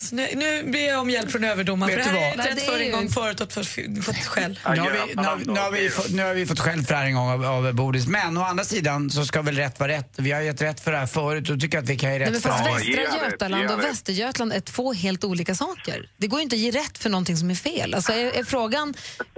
[0.00, 1.96] Så nu, nu ber jag om hjälp från överdomaren.
[1.96, 2.46] Vet För det du här är vad?
[2.46, 3.66] rätt Nej, det är för en gång förut och fått,
[4.04, 4.60] fått skäll.
[4.74, 6.98] Nu har, vi, nu, nu, har vi fått, nu har vi fått skäll för det
[7.00, 8.06] här en gång av, av Bodis.
[8.06, 10.12] Men å andra sidan så ska väl rätt vara rätt.
[10.16, 12.26] Vi har gett rätt för det här förut och tycker att vi kan ge Nej,
[12.26, 12.74] rätt men för fast här.
[12.74, 16.10] Västra Götaland och Västergötland är två helt olika saker.
[16.16, 17.94] Det går ju inte att ge rätt för någonting som är fel.
[17.94, 18.94] Alltså är, är frågan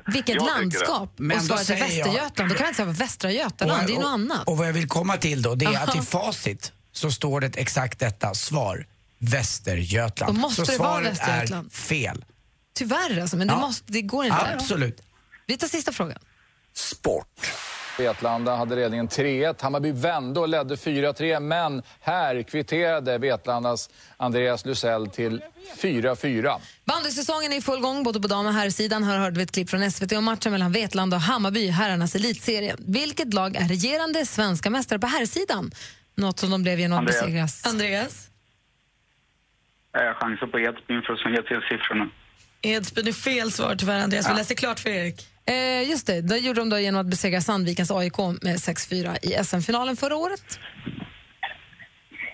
[0.07, 0.61] vilket Jag tycker det.
[0.61, 3.87] landskap Men och svaret är säger jag- Västergötland, då kan man inte säga Västra Götaland,
[3.87, 4.49] det är ju något annat.
[4.49, 7.57] Och vad jag vill komma till då, det är att i facit så står det
[7.57, 8.87] exakt detta svar.
[9.19, 10.35] Västergötland.
[10.35, 11.67] Då måste så det vara svaret Västergötland.
[11.67, 12.25] är fel.
[12.75, 13.61] Tyvärr alltså, men det, Ja.
[13.61, 14.55] måste, det går inte.
[14.55, 15.03] Absolut.
[15.47, 16.19] Vi tar sista frågan.
[17.99, 19.63] Vetlanda hade ledningen 3-1.
[19.63, 25.43] Hammarby vände och ledde 4-3, men här kvitterade Vetlandas Andreas Lusell till
[25.77, 26.57] 4-4.
[26.85, 29.03] Bandysäsongen är i full gång både på dam och herrsidan.
[29.05, 32.15] Här hörde vi ett klipp från SVT om matchen mellan Vetlanda och Hammarby i herrarnas
[32.15, 32.77] elitserie.
[32.79, 35.71] Vilket lag är regerande svenska mästare på herrsidan?
[36.21, 37.21] Något som de blev genom att Andreas.
[37.23, 37.67] besegras.
[37.67, 38.29] Andreas?
[39.93, 42.11] Jag chansar på Edsbyn för att snygga till siffrorna.
[42.63, 44.27] Edsbyn är fel svar tyvärr, Andreas.
[44.27, 44.37] Vi Ja.
[44.37, 45.27] läser klart för Erik.
[45.47, 49.45] Eh, just det, det gjorde de då genom att besegra Sandvikens AIK med 6-4 i
[49.45, 50.59] SM-finalen förra året.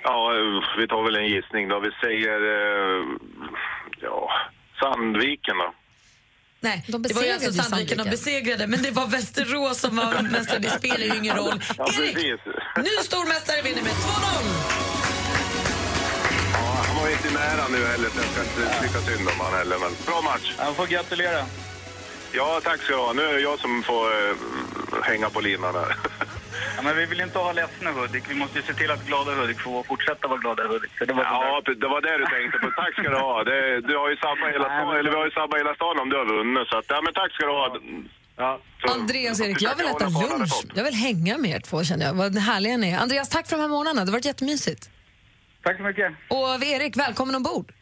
[0.03, 0.31] Ja,
[0.79, 1.81] vi tar väl en gissning då.
[1.81, 2.41] Vi säger...
[2.41, 3.05] Eh,
[4.03, 4.31] ja,
[4.81, 5.75] Sandviken då.
[6.61, 10.23] Nej, De det var ju alltså Sandviken de besegrade, men det var Västerås som var
[10.23, 10.59] mästare.
[10.59, 11.63] Det spelar ju ingen roll.
[11.79, 12.17] Ja, precis.
[12.77, 13.97] Ny stormästare vinner med 2-0.
[16.53, 19.55] Ja, han var inte nära nu heller, så jag ska inte tycka synd om han
[19.55, 19.79] heller.
[19.79, 20.55] Men bra match.
[20.59, 21.47] Jag får gratulera.
[22.33, 23.13] Ja, tack ska du ha.
[23.13, 24.35] Nu är det jag som får eh,
[25.03, 25.97] hänga på linan här.
[26.77, 28.25] Ja, men vi vill inte ha ledsna Hudik.
[28.31, 30.91] Vi måste ju se till att glada Hudik får fortsätta vara glada Hudik.
[30.99, 32.67] Så det var Ja, det var det du tänkte på.
[32.83, 33.45] Tack ska du ha.
[33.45, 36.09] Det, du har ju sabbat hela stan, eller vi har ju sabbat hela stan om
[36.11, 36.69] du har vunnit.
[36.69, 37.67] Så att, ja, men tack ska du ha.
[38.37, 38.59] Ja,
[38.95, 40.65] Andreas Erik, jag vill äta lunch.
[40.75, 42.15] Jag vill hänga med er två känner jag.
[42.15, 42.99] Vad härliga ni är.
[42.99, 44.01] Andreas, tack för de här morgnarna.
[44.05, 44.91] Det har varit jättemysigt.
[45.63, 46.13] Tack så mycket.
[46.29, 47.73] Och Erik, välkommen ombord.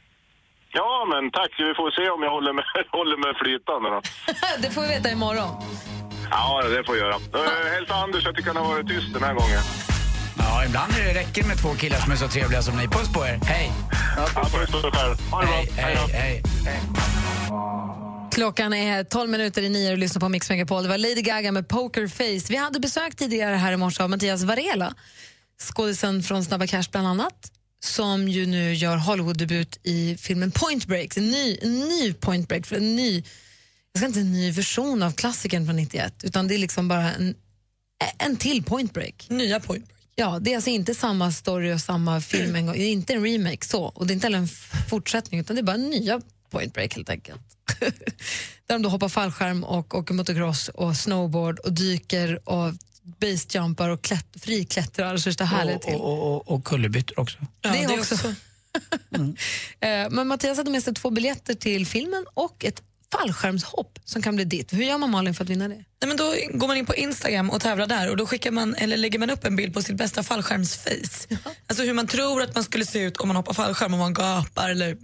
[0.73, 1.51] Ja, men tack.
[1.59, 4.01] Vi får se om jag håller med, håller med flytande då.
[4.63, 5.49] det får vi veta imorgon.
[6.31, 7.17] Ja, det får jag göra.
[7.17, 9.61] Uh, hälsa Anders, jag tycker han har varit tyst den här gången.
[10.39, 12.89] Ja, ibland är det räcker med två killar som är så trevliga som ni.
[12.89, 13.41] Puss på er.
[13.45, 13.73] Hej!
[14.17, 15.17] Ja, puss på dig själv.
[15.31, 16.07] Ha det Hej, bra.
[16.13, 16.81] hej, hej.
[18.33, 20.83] Klockan är 12 minuter i nio och lyssnar på Mix Megapol.
[20.83, 22.47] Det var Lady Gaga med Poker Face.
[22.53, 24.95] Vi hade besök tidigare här i morse av Mattias Varela,
[25.61, 27.51] skådisen från Snabba Cash bland annat,
[27.85, 31.17] som ju nu gör Hollywood-debut i filmen Point Break.
[31.17, 33.25] En ny, en ny Point Break, för en ny,
[33.95, 37.13] jag ska inte en ny version av klassikern från 91, utan det är liksom bara
[37.13, 37.35] en,
[38.19, 39.27] en till Point Break.
[39.31, 40.01] Nya Point Break.
[40.15, 42.75] Ja, det är alltså inte samma story och samma film en gång.
[42.75, 44.49] Det är inte en remake så, och det är inte heller en
[44.91, 47.41] fortsättning, utan det är bara nya Point Break helt enkelt.
[48.67, 54.03] Där de då hoppar fallskärm och åker motocross och snowboard och dyker och basejumpar och
[54.03, 55.95] klätt, friklättrar så det härligt till.
[55.95, 57.39] Och, och, och, och kullerbyttor också.
[57.61, 58.35] det, är också.
[59.81, 62.83] Eh, Men Mattias hade med sig två biljetter till filmen och ett
[63.19, 64.73] fallskärmshopp som kan bli ditt.
[64.73, 65.75] Hur gör man Malin för att vinna det?
[65.75, 68.75] Nej, men då går man in på Instagram och tävlar där och då skickar man,
[68.75, 71.39] eller lägger man upp en bild på sitt bästa fallskärmsface.
[71.67, 74.15] Alltså hur man tror att man skulle se ut om man hoppar fallskärm, om man
[74.15, 74.97] gapar eller eh,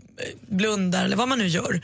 [0.49, 1.81] blundar eller vad man nu gör.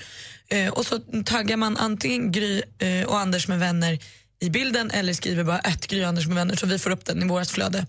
[0.49, 3.99] Eh, och så taggar man antingen Gry eh, och Anders med vänner
[4.41, 7.05] i bilden eller skriver bara ett Gry och Anders med vänner så vi får upp
[7.05, 7.87] den i vårt flöde.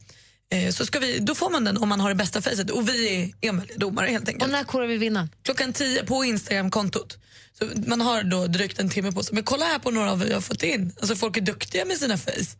[0.54, 2.90] Eh, så ska vi, då får man den om man har det bästa facet och
[2.90, 4.44] vi är enväldiga domare helt enkelt.
[4.44, 5.30] Och när korar vi vinnaren?
[5.44, 7.18] Klockan 10 på Instagram-kontot.
[7.60, 9.36] Så man har då drygt en timme på sig.
[9.36, 10.94] Men kolla här på några av vi har fått in.
[11.00, 12.58] Alltså folk är duktiga med sina face.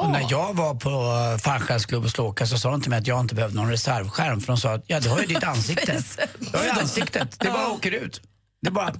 [0.00, 3.06] Och när jag var på uh, fallskärmsklubb och slåka så sa de till mig att
[3.06, 6.02] jag inte behövde någon reservskärm för de sa att ja, du har ju ditt ansikte.
[6.38, 8.20] Du har ju ansiktet, det bara åker ut.
[8.62, 8.92] Det bara...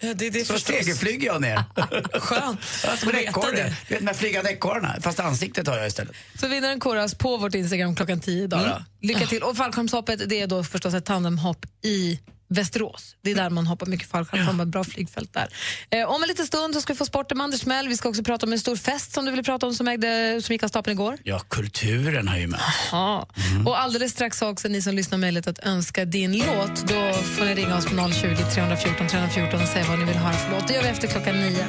[0.00, 0.76] Ja, det, det så förstås.
[0.76, 1.64] segerflyger jag ner.
[2.20, 2.64] Skönt
[2.98, 3.76] Som ekorre.
[3.88, 6.12] Du vet de här flygande ekorrarna, fast ansiktet har jag istället.
[6.40, 8.64] Så vinnaren koras på vårt Instagram klockan 10 idag.
[8.64, 8.82] Mm.
[9.00, 9.42] Lycka till.
[9.42, 12.20] Och fallskärmshoppet det är då förstås ett tandemhopp i
[12.52, 13.16] Västerås.
[13.22, 14.62] Det är där man hoppar mycket fallskärm, ja.
[14.62, 15.48] ett bra flygfält där.
[15.90, 17.88] Eh, om en liten stund så ska vi få sporten med Anders Mell.
[17.88, 20.40] Vi ska också prata om en stor fest som du ville prata om som, ägde,
[20.42, 21.18] som gick av stapeln igår.
[21.24, 22.60] Ja, kulturen har ju mött.
[22.92, 23.28] Ja.
[23.66, 26.88] Och alldeles strax har också ni som lyssnar möjlighet att önska din låt.
[26.88, 30.32] Då får ni ringa oss på 020 314 314 och säga vad ni vill höra
[30.32, 30.68] för låt.
[30.68, 31.66] Det gör vi efter klockan nio.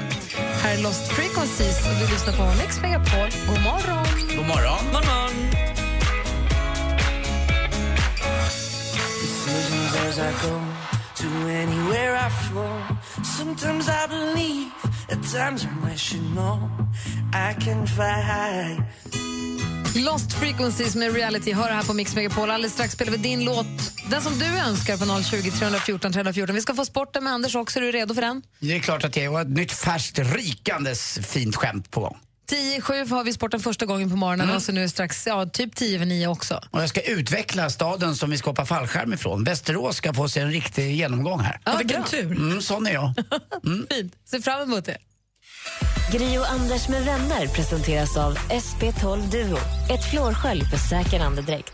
[0.62, 3.30] Här är Lost Frequencies och du lyssnar på Mix Megapol.
[3.48, 4.06] God morgon!
[4.36, 4.80] God morgon.
[4.86, 5.64] God morgon.
[10.14, 10.73] as I go
[11.24, 12.76] to anywhere I flow.
[13.24, 14.72] Sometimes I believe,
[15.10, 16.60] at times I'm rational.
[17.34, 18.78] I can fly high.
[19.96, 22.50] Lost Frequencies med Reality hör här på Mix Megapol.
[22.50, 23.66] Alldeles strax spelar vi din låt,
[24.10, 26.56] den som du önskar på 020 314 314.
[26.56, 27.80] Vi ska få sporten med Anders också.
[27.80, 28.42] Är du redo för den?
[28.60, 32.18] Det är klart att det är ett nytt färskt, rikandes fint skämt på gång.
[32.46, 35.76] 10 7 har vi sporten första gången på morgonen och så nu strax ja, typ
[35.76, 36.62] 10 över 9 också.
[36.72, 39.44] Och jag ska utveckla staden som vi ska hoppa fallskärm ifrån.
[39.44, 41.60] Västerås ska få sig en riktig genomgång här.
[41.64, 42.10] Ja, vilken bra.
[42.10, 42.32] tur.
[42.32, 43.14] Mm, sån är jag.
[43.90, 44.14] Fint.
[44.26, 44.98] Se fram emot det.
[46.12, 49.58] Gri och Anders med vänner presenteras av SP12 Duo.
[49.94, 51.74] Ett flårskölj för säker andedräkt.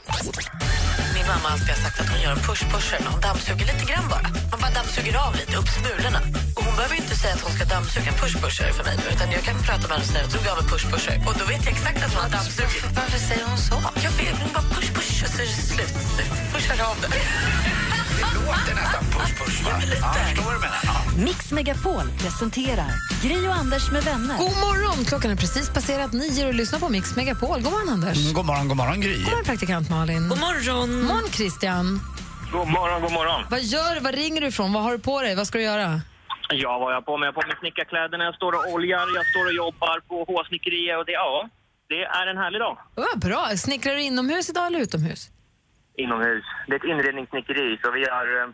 [1.16, 4.08] Min mamma har alltid sagt att hon gör en push-pusher när hon dammsuger lite grann
[4.10, 4.28] bara.
[4.52, 6.20] Man bara dammsuger av lite, upp smulorna.
[6.58, 9.28] Och hon behöver inte säga att hon ska dammsuga en push-pusher för mig nu, utan
[9.36, 11.16] jag kan prata med henne och säga att jag drog av en push-pusher.
[11.28, 12.84] Och då vet jag exakt att hon har dammsugit.
[13.00, 13.78] Varför säger hon så?
[14.06, 15.96] Jag vet, hon bara push-push och så är det slut.
[16.54, 17.10] Pushar av det.
[18.20, 19.72] Det låter nästan push-push, va?
[20.02, 20.80] Ja, förstår vad du menar.
[20.84, 21.24] Ja.
[21.26, 22.92] Mix Megapol presenterar
[23.24, 24.38] Gri och Anders med vänner.
[24.38, 25.06] God morgon!
[25.06, 27.62] Klockan är precis passerat nio och lyssnar på Mix Megapol.
[27.62, 28.18] God morgon, Anders.
[28.18, 29.16] Mm, god morgon, god morgon Gry.
[29.18, 30.30] God morgon, praktikant Malin.
[30.30, 31.04] God morgon.
[31.04, 31.86] morgon, Christian.
[32.52, 33.42] God morgon, god morgon.
[33.50, 34.00] Vad gör du?
[34.02, 34.74] Vad ringer du ifrån?
[34.74, 35.36] Vad har du på dig?
[35.36, 36.02] Vad ska du göra?
[36.54, 37.26] Ja, vad har jag på mig?
[37.28, 40.98] Jag har på mig snickarkläderna, jag står och oljar, jag står och jobbar på H-snickeriet
[41.00, 41.50] och det, ja,
[41.90, 42.78] det är en härlig dag.
[42.96, 43.58] Oh, bra.
[43.58, 45.30] Snickrar du inomhus idag eller utomhus?
[46.04, 46.46] Inomhus.
[46.68, 48.28] Det är ett inredningssnickeri, så vi har...
[48.44, 48.50] eh,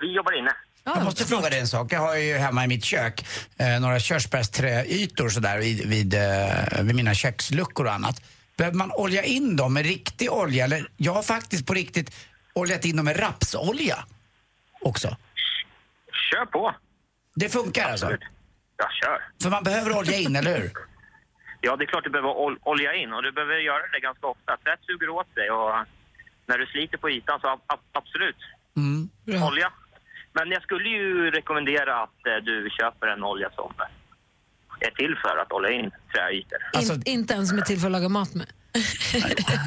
[0.00, 0.52] Vi jobbar inne.
[0.84, 1.92] Jag måste fråga dig en sak.
[1.92, 3.26] Jag har ju hemma i mitt kök
[3.58, 8.16] eh, några körsbärsträytor sådär vid, vid, eh, vid mina köksluckor och annat.
[8.56, 10.64] Behöver man olja in dem med riktig olja?
[10.64, 13.96] Eller, jag har faktiskt på riktigt oljat in dem med rapsolja
[14.80, 15.16] också.
[16.32, 16.74] Kör på.
[17.34, 18.10] Det funkar alltså?
[18.76, 19.18] Ja, kör.
[19.42, 20.70] För man behöver olja in, eller hur?
[21.60, 24.26] Ja, det är klart du behöver ol- olja in och du behöver göra det ganska
[24.26, 24.56] ofta.
[24.56, 25.74] Tvätt suger åt sig och
[26.48, 28.36] när du sliter på ytan så ab- ab- absolut.
[28.76, 29.08] Mm.
[29.44, 29.72] Olja.
[30.32, 33.72] Men jag skulle ju rekommendera att eh, du köper en olja som
[34.80, 36.58] är till för att olja in träytor.
[36.72, 38.46] Alltså- In, inte ens som är till för att laga mat med.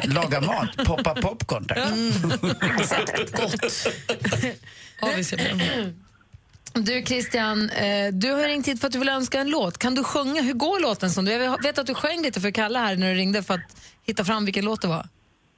[0.15, 1.77] Laga mat, poppa popcorn tack.
[5.25, 5.65] Ser bra.
[6.73, 9.77] Du Christian, eh, du har ringt hit för att du vill önska en låt.
[9.77, 10.41] Kan du sjunga?
[10.41, 11.31] Hur går låten som du?
[11.31, 14.25] Jag vet att du sjöng lite för Kalle här när du ringde för att hitta
[14.25, 15.05] fram vilken låt det var.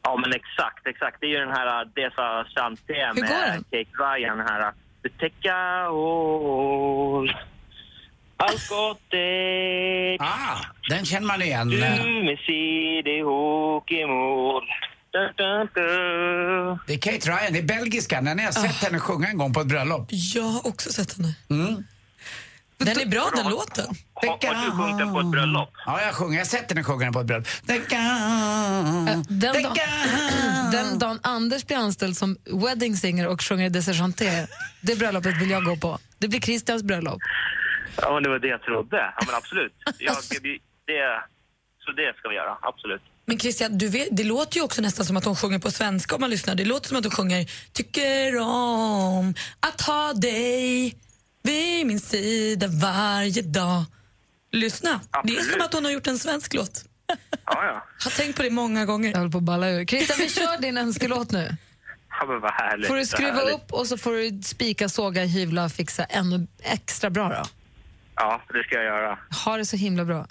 [0.03, 1.17] Ja, men exakt, exakt.
[1.19, 3.29] Det är ju den här Desa Chanté med?
[3.71, 4.73] Kate Ryan här.
[5.01, 7.33] Du täcka all
[8.37, 10.57] allt gott det Ah,
[10.89, 11.69] den känner man igen.
[11.69, 11.77] du
[12.23, 12.37] med
[15.37, 16.79] da, da.
[16.87, 18.25] Det är Kate Ryan, det är belgiskan.
[18.25, 20.07] Den har jag sett henne sjunga en gång på ett bröllop.
[20.09, 21.35] Jag har också sett henne.
[21.49, 21.83] Mm.
[22.85, 23.85] Den är bra den låten.
[24.13, 25.69] Har, har du sjungit den på ett bröllop?
[25.85, 26.33] Ja, jag sjunger.
[26.33, 27.47] Jag har sett henne sjunga den på ett bröllop.
[27.63, 29.77] Den, dag,
[30.71, 34.47] den dagen Anders blir anställd som wedding singer och sjunger Desa Chanté,
[34.81, 35.99] det bröllopet vill jag gå på.
[36.17, 37.19] Det blir Christians bröllop.
[38.01, 38.97] Ja, men det var det jag trodde.
[38.97, 39.73] Ja, men absolut.
[39.97, 40.15] Jag,
[40.87, 41.21] det,
[41.85, 43.01] så det ska vi göra, absolut.
[43.25, 46.15] Men Christian, du vet, det låter ju också nästan som att hon sjunger på svenska
[46.15, 46.55] om man lyssnar.
[46.55, 50.95] Det låter som att hon sjunger Tycker om att ha dig
[51.43, 53.83] vid min sida varje dag.
[54.51, 55.51] Lyssna, det är Absolut.
[55.51, 56.85] som att hon har gjort en svensk låt.
[57.07, 57.85] Ja, ja.
[58.03, 59.11] Har tänkt på det många gånger.
[59.11, 59.85] Jag håller på att balla ur.
[59.85, 61.55] Christian, vi kör din önskelåt nu.
[62.09, 62.87] Ja, men vad härligt.
[62.87, 63.53] Får du skruva härligt.
[63.55, 67.43] upp och så får du spika, såga, hyvla och fixa ännu extra bra då.
[68.15, 69.19] Ja, det ska jag göra.
[69.45, 70.27] Ha det så himla bra.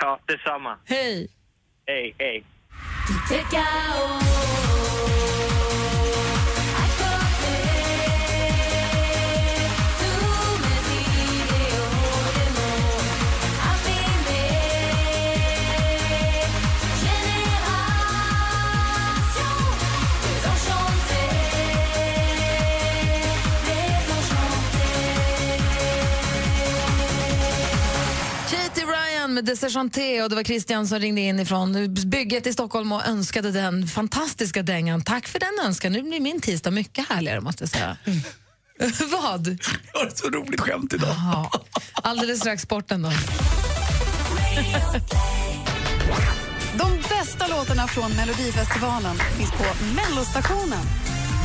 [0.00, 0.78] Ja, detsamma.
[0.84, 1.28] Hej!
[1.86, 2.44] Hej, hej.
[29.44, 33.06] Stockholm, De Sergeanté och det var Christian som ringde in ifrån bygget i Stockholm och
[33.06, 35.02] önskade den fantastiska dängan.
[35.02, 35.92] Tack för den önskan.
[35.92, 37.96] Nu blir min tisdag mycket härligare måste jag säga.
[39.12, 39.58] Vad?
[39.92, 41.08] Jag har ett så roligt skämt idag.
[41.08, 41.50] Ja.
[41.92, 43.10] Alldeles strax sporten då.
[46.78, 50.86] De bästa låtarna från Melodifestivalen finns på Mellostationen.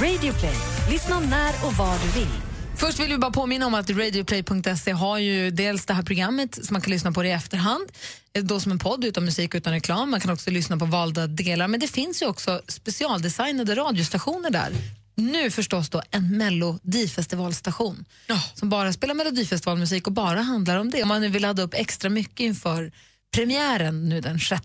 [0.01, 0.57] Radio Play.
[0.89, 2.48] Lyssna när och var du vill.
[2.79, 6.73] Först vill vi bara påminna om att radioplay.se har ju dels det här programmet som
[6.73, 7.91] man kan lyssna på i efterhand,
[8.33, 10.11] eh, då som en podd utan musik utan reklam.
[10.11, 14.71] Man kan också lyssna på valda delar, men det finns ju också specialdesignade radiostationer där.
[15.15, 18.05] Nu förstås då en Melodifestivalstation
[18.53, 21.01] som bara spelar Melodifestivalmusik och bara handlar om det.
[21.01, 22.91] Om man nu vill ladda upp extra mycket inför
[23.35, 24.61] premiären nu den 6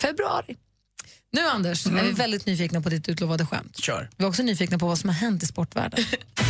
[0.00, 0.56] februari.
[1.32, 3.76] Nu Anders, är vi väldigt nyfikna på ditt utlovade skämt.
[3.76, 4.08] Kör.
[4.16, 6.04] Vi är också nyfikna på vad som har hänt i sportvärlden.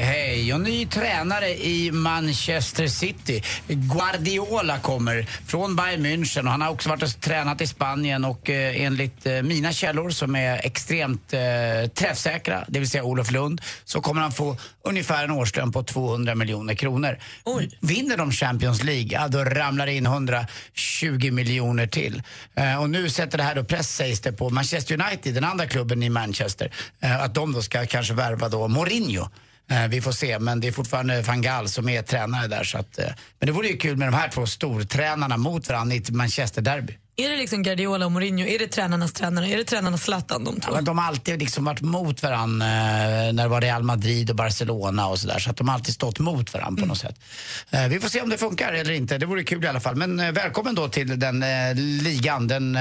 [0.00, 0.54] hej.
[0.54, 3.42] Och ny tränare i Manchester City.
[3.68, 8.50] Guardiola kommer från Bayern München och han har också varit och tränat i Spanien och
[8.50, 11.40] eh, enligt eh, mina källor som är extremt eh,
[11.94, 16.34] träffsäkra, det vill säga Olof Lund, så kommer han få ungefär en årslön på 200
[16.34, 17.18] miljoner kronor.
[17.80, 22.22] Vinner de Champions League, ja, då ramlar det in 120 miljoner till.
[22.54, 25.66] Eh, och nu sätter det här då press, sägs det, på Manchester United, den andra
[25.66, 29.28] klubben i Manchester, att de då ska kanske värva då Mourinho.
[29.70, 32.64] Eh, vi får se, men det är fortfarande van Gaal som är tränare där.
[32.64, 33.06] Så att, eh,
[33.38, 36.98] men det vore ju kul med de här två stortränarna mot varandra i ett Manchester-derby.
[37.20, 38.46] Är det liksom Guardiola och Mourinho?
[38.46, 39.48] Är det tränarnas tränare?
[39.48, 40.74] Är det tränarnas Zlatan de Ja, två?
[40.74, 44.36] men de har alltid liksom varit mot varandra eh, när det var Real Madrid och
[44.36, 45.38] Barcelona och sådär.
[45.38, 47.20] Så att de har alltid stått mot varandra på något sätt.
[47.70, 49.18] Eh, vi får se om det funkar eller inte.
[49.18, 49.96] Det vore kul i alla fall.
[49.96, 51.44] Men eh, välkommen då till den
[52.02, 52.78] ligan, den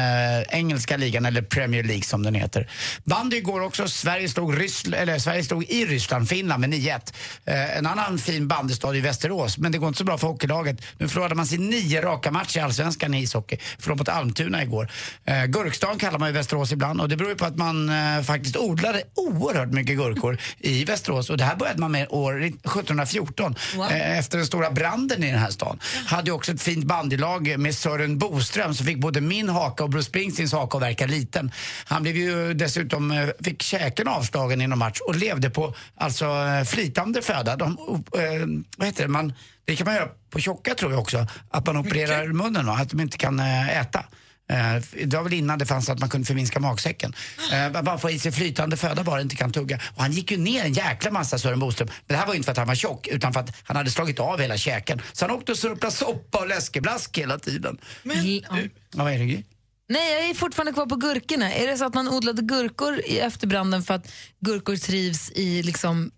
[0.49, 2.69] engelska ligan eller Premier League som den heter.
[3.03, 3.87] Bandy går också.
[3.87, 7.13] Sverige slog, Ryssl- eller, Sverige slog i Ryssland, Finland med 9-1.
[7.45, 9.57] Eh, en annan fin bandystad i Västerås.
[9.57, 10.81] Men det går inte så bra för hockeylaget.
[10.97, 13.57] Nu förlorade man sin nio raka matcher i Allsvenskan i ishockey.
[13.79, 14.87] Förlorade mot Almtuna igår.
[15.25, 18.21] Eh, Gurkstan kallar man ju Västerås ibland och det beror ju på att man eh,
[18.23, 21.29] faktiskt odlade oerhört mycket gurkor i Västerås.
[21.29, 23.55] Och det här började man med år 1714
[23.89, 25.79] eh, efter den stora branden i den här stan.
[26.05, 29.89] Hade ju också ett fint bandylag med Sören Boström som fick både min haka och
[29.89, 31.51] Bruce Springsteens haka att verka liten.
[31.85, 36.25] Han blev ju dessutom, eh, fick käken avslagen i någon match och levde på alltså
[36.25, 37.55] eh, flytande föda.
[37.55, 37.77] De,
[38.13, 39.09] eh, vad heter det?
[39.09, 39.33] Man,
[39.67, 42.73] det kan man göra på tjocka tror jag också, att man opererar munnen va?
[42.73, 44.05] att de inte kan eh, äta.
[44.49, 47.13] Eh, Det var väl innan det fanns att man kunde förminska magsäcken.
[47.53, 49.79] Eh, man bara få i sig flytande föda bara inte kan tugga.
[49.95, 51.87] Och han gick ju ner en jäkla massa Sören Boström.
[51.87, 53.77] Men det här var ju inte för att han var tjock utan för att han
[53.77, 55.01] hade slagit av hela käken.
[55.13, 57.77] Så han åkte och surplade soppa och läskeblask hela tiden.
[58.03, 58.57] Men, ja.
[58.93, 59.43] Vad är det?
[59.89, 61.53] Nej, jag är fortfarande kvar på gurkorna.
[61.53, 66.11] Är det så att man odlade gurkor i efterbranden för att gurkor trivs i liksom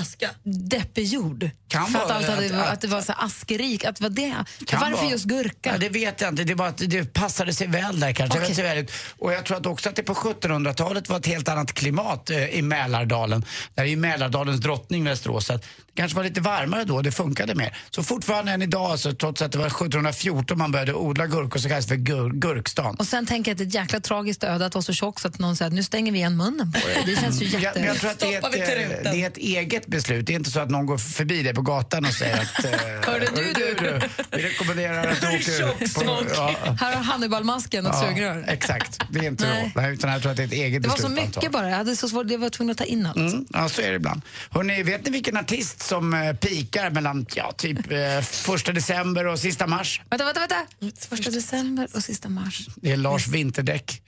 [0.00, 0.30] Aska.
[0.44, 1.50] deppig jord?
[1.68, 3.84] Kan för att, allt hade, att- att, det var så askerikt?
[3.86, 4.34] Att det var det?
[4.66, 5.10] Kan Varför vara.
[5.10, 5.70] just gurka?
[5.72, 6.44] Ja, det vet jag inte.
[6.44, 8.38] Det, bara att det passade sig väl där kanske.
[8.38, 8.92] Det vet sig väl ut.
[9.18, 12.44] Och jag tror att också att det på 1700-talet var ett helt annat klimat eh,
[12.46, 13.44] i Mälardalen.
[13.74, 15.50] Där är ju Mälardalens drottning Västerås.
[15.94, 17.76] Det kanske var lite varmare då det funkade mer.
[17.90, 21.68] Så fortfarande än idag, så trots att det var 1714 man började odla gurkor så
[21.68, 22.96] kallas det för gur- gurkstan.
[22.98, 25.20] Och sen tänker jag att det är ett jäkla tragiskt öde att vara så tjock
[25.20, 27.02] så att någon säger att nu stänger vi igen munnen på dig.
[27.06, 27.78] Det känns ju jätte...
[27.78, 30.26] men jag tror att det är, ett, eh, det är ett eget beslut.
[30.26, 32.64] Det är inte så att någon går förbi dig på gatan och säger att...
[32.64, 32.70] eh,
[33.12, 34.00] Hörde du, du?
[34.30, 35.58] Vi rekommenderar att du åker...
[35.78, 36.24] Tjocksmock.
[36.36, 38.44] ja, Här har Hannibalmasken och ett sugrör.
[38.48, 39.70] Exakt, det är inte Nej.
[39.74, 39.80] så.
[39.80, 41.70] Nej, utan jag tror att det är ett eget Det var beslut så mycket bara.
[41.70, 43.16] Jag hade så svårt, jag var tvungen att ta in allt.
[43.16, 44.22] Mm, ja, så är det ibland.
[44.50, 49.38] Hörrni, vet ni vilken artist som eh, pikar mellan ja, typ eh, första december och
[49.38, 50.00] sista mars?
[50.10, 50.66] Vänta, vänta, vänta.
[51.08, 52.66] Första december och sista mars.
[52.76, 54.02] Det är Lars Vinterdäck.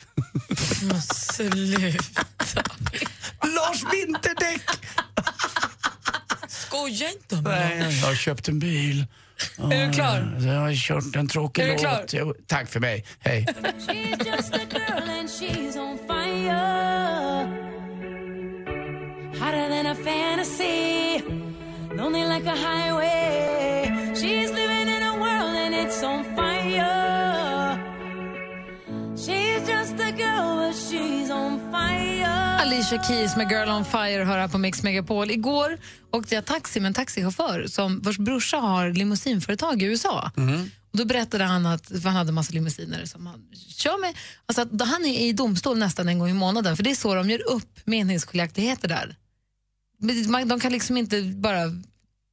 [1.32, 2.24] Sluta.
[3.42, 4.62] Lars Vinterdäck!
[6.48, 7.90] Skoja inte om Nej, det.
[7.90, 9.06] jag har köpt en bil.
[9.72, 10.38] Är du klar?
[10.40, 11.80] Jag har kört en tråkig låt.
[11.80, 12.04] klar?
[12.12, 13.04] Jo, tack för mig.
[13.20, 13.46] Hej.
[19.40, 20.91] Hotter than a fantasy.
[22.03, 24.15] Lonely like a highway.
[24.15, 27.79] She's living in a world and it's on fire.
[29.17, 32.59] She's just a girl but she's on fire.
[32.62, 35.31] Alicia Keys med Girl on Fire hör här på Mix Megapol.
[35.31, 35.79] Igår
[36.11, 40.31] åkte jag taxi med en taxichaufför som, vars brorsa har limousinföretag i USA.
[40.92, 43.40] Och då berättade han att han hade massa limousiner som han
[43.77, 44.15] kör med.
[44.46, 47.15] Alltså att han är i domstol nästan en gång i månaden för det är så
[47.15, 49.17] de gör upp meningsskiljaktigheter där.
[49.98, 51.61] Men man- De kan liksom inte bara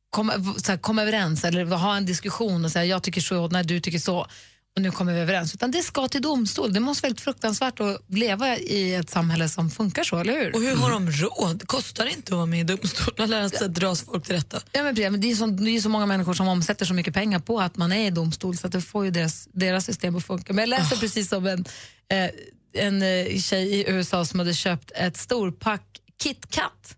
[0.09, 3.63] komma, så här, komma överens eller ha en diskussion och säga jag tycker så, när
[3.63, 4.27] du tycker så.
[4.75, 5.53] och nu kommer vi överens.
[5.53, 6.73] Utan det ska till domstol.
[6.73, 10.55] Det måste vara väldigt fruktansvärt att leva i ett samhälle som funkar så, eller hur?
[10.55, 11.67] Och hur har de råd?
[11.67, 14.35] Kostar det inte att vara med i domstolen och lära sig att dras folk till
[14.35, 14.61] rätta?
[14.71, 16.93] Ja, men precis, men det, är så, det är så många människor som omsätter så
[16.93, 19.85] mycket pengar på att man är i domstol så att det får ju deras, deras
[19.85, 20.53] system att funka.
[20.53, 21.65] Men jag läste precis om en,
[22.11, 22.29] eh,
[22.85, 25.83] en eh, tjej i USA som hade köpt ett storpack
[26.23, 26.95] KitKat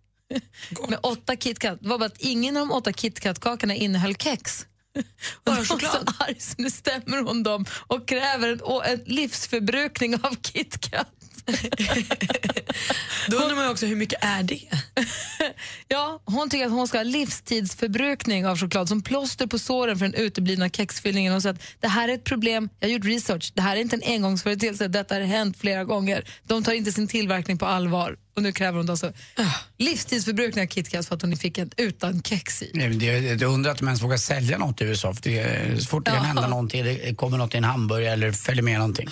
[0.89, 1.77] med åtta KitKat.
[1.81, 4.65] Det var bara att ingen av de åtta KitKat-kakorna innehöll kex.
[5.43, 10.15] Och hon var så arg så nu stämmer hon dem och kräver en, en livsförbrukning
[10.15, 11.20] av KitKat.
[13.27, 14.61] Då undrar man ju också hur mycket är det?
[15.87, 20.05] Ja, hon tycker att hon ska ha livstidsförbrukning av choklad som plåster på såren för
[20.05, 21.31] den uteblivna kexfyllningen.
[21.31, 23.79] Hon säger att det här är ett problem, jag har gjort research, det här är
[23.81, 26.23] inte en engångsföreteelse, detta har hänt flera gånger.
[26.43, 28.15] De tar inte sin tillverkning på allvar.
[28.35, 29.13] Och nu kräver hon då alltså
[29.77, 32.71] livstidsförbrukning av KitKat för att hon fick en utan kex i.
[32.73, 35.13] Nej, men det, det undrar att de ens vågar sälja något i USA.
[35.13, 36.23] För det så fort det kan Ja.
[36.25, 39.09] hända någonting, det kommer något i en hamburgare eller följer med någonting.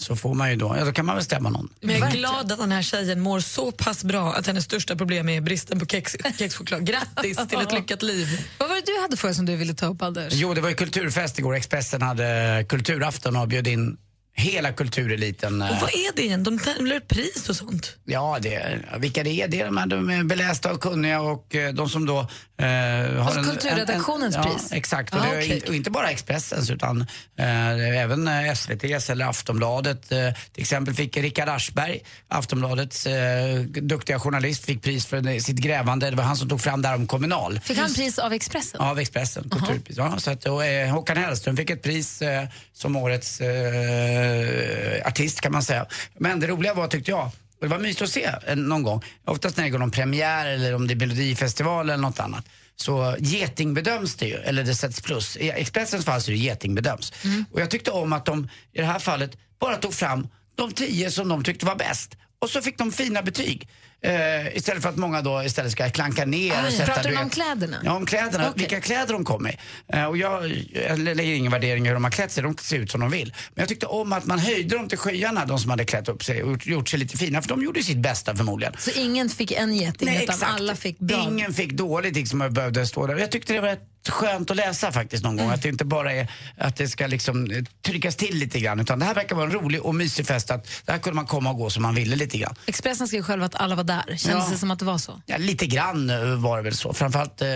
[0.00, 1.68] Så får man ju då, ja då kan man väl stämma någon.
[1.80, 4.96] Men jag är glad att den här tjejen mår så pass bra att hennes största
[4.96, 6.86] problem är bristen på kex, kexchoklad.
[6.86, 8.46] Grattis till ett lyckat liv.
[8.58, 10.32] Vad var det du hade för som du ville ta upp, Anders?
[10.32, 11.54] Jo, det var ju kulturfest igår.
[11.54, 13.96] Expressen hade kulturafton och bjöd in
[14.34, 15.62] hela kultureliten.
[15.62, 16.42] Och vad är det igen?
[16.42, 17.96] De tävlar ut pris och sånt.
[18.04, 19.48] Ja, det, vilka det är?
[19.48, 22.28] Det är de här de är belästa och kunniga och eh, de som då...
[22.60, 24.72] Eh, Alltså kulturredaktionens ja, pris?
[24.72, 25.54] Exakt, och, Ah, okej.
[25.54, 27.00] inte, och inte bara Expressens utan
[27.38, 30.12] eh, även eh, SVTs eller Aftonbladet.
[30.12, 30.18] Eh,
[30.52, 36.10] till exempel fick Rickard Aschberg, Aftonbladets eh, duktiga journalist, fick pris för sitt grävande.
[36.10, 37.60] Det var han som tog fram det här om Kommunal.
[37.60, 38.80] Fick han pris av Expressen?
[38.82, 39.96] Ja, av Expressen, kulturpris.
[39.96, 45.40] Ja, så att, och, eh, Håkan Hellström fick ett pris eh, som årets eh, artist
[45.40, 45.86] kan man säga.
[46.18, 47.30] Men det roliga var tyckte jag,
[47.60, 50.46] och det var mysigt att se eh, någon gång, oftast när det går någon premiär
[50.46, 52.44] eller om det är Melodifestival eller något annat.
[52.76, 55.36] Så getingbedöms det ju, eller det sätts plus.
[55.36, 57.12] I Expressens fall så är det getingbedöms.
[57.52, 61.10] Och jag tyckte om att de i det här fallet bara tog fram de tio
[61.10, 62.16] som de tyckte var bäst.
[62.38, 63.68] Och så fick de fina betyg.
[64.02, 66.84] Eh, istället för att många då istället ska klanka ner Ah, och sätta...
[66.86, 67.76] pratar du vet- om kläderna?
[67.84, 68.44] Ja, om kläderna.
[68.50, 68.52] Okej.
[68.60, 69.56] Vilka kläder de kom i.
[69.92, 72.76] Eh, och jag, jag lägger ingen värdering i hur de har klätt sig, de ser
[72.78, 73.34] ut som de vill.
[73.54, 76.24] Men jag tyckte om att man höjde dem till skyarna, de som hade klätt upp
[76.24, 78.74] sig och gjort sig lite fina, för de gjorde sitt bästa förmodligen.
[78.78, 80.52] Så ingen fick en geting Nej, utan exakt.
[80.60, 81.22] alla fick bra?
[81.30, 83.16] Ingen fick dåligt liksom och behövde stå där.
[83.16, 85.44] Jag tyckte det var rätt skönt att läsa faktiskt någon gång.
[85.46, 85.54] Mm.
[85.54, 88.80] Att det inte bara är att det ska liksom eh, tryckas till lite grann.
[88.80, 90.50] Utan det här verkar vara en rolig och mysig fest.
[90.50, 92.54] Att där kunde man komma och gå som man ville lite grann.
[92.66, 94.02] Expressen skrev själv att alla var där.
[94.06, 94.48] Kändes Ja.
[94.52, 95.22] det som att det var så?
[95.26, 96.92] Ja, lite grann eh, var det väl så.
[96.92, 97.48] Framförallt, eh,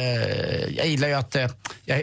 [0.76, 1.50] jag gillar ju att eh,
[1.84, 2.02] jag,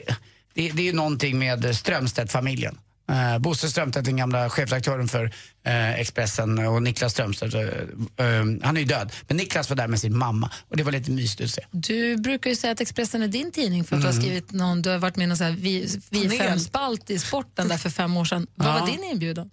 [0.54, 2.78] det, det är ju någonting med Strömstedt-familjen.
[3.12, 5.26] Eh, Bosse Strömstedt, den gamla chefredaktören för
[5.66, 9.12] eh, Expressen och Niklas Strömstedt, eh, eh, han är ju död.
[9.28, 11.66] Men Niklas var där med sin mamma och det var lite mysigt att se.
[11.72, 14.16] Du brukar ju säga att Expressen är din tidning för att du Mm.
[14.18, 17.10] har skrivit någon, du har varit med i någon så här vi, vi fem spalt
[17.10, 18.48] i sporten där för fem år sedan.
[18.56, 18.80] Vad Ja.
[18.80, 19.50] var din inbjudan?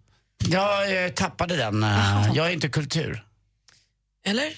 [0.49, 1.83] Jag eh, tappade den.
[1.83, 3.25] eh, jag är inte kultur.
[4.27, 4.53] Eller?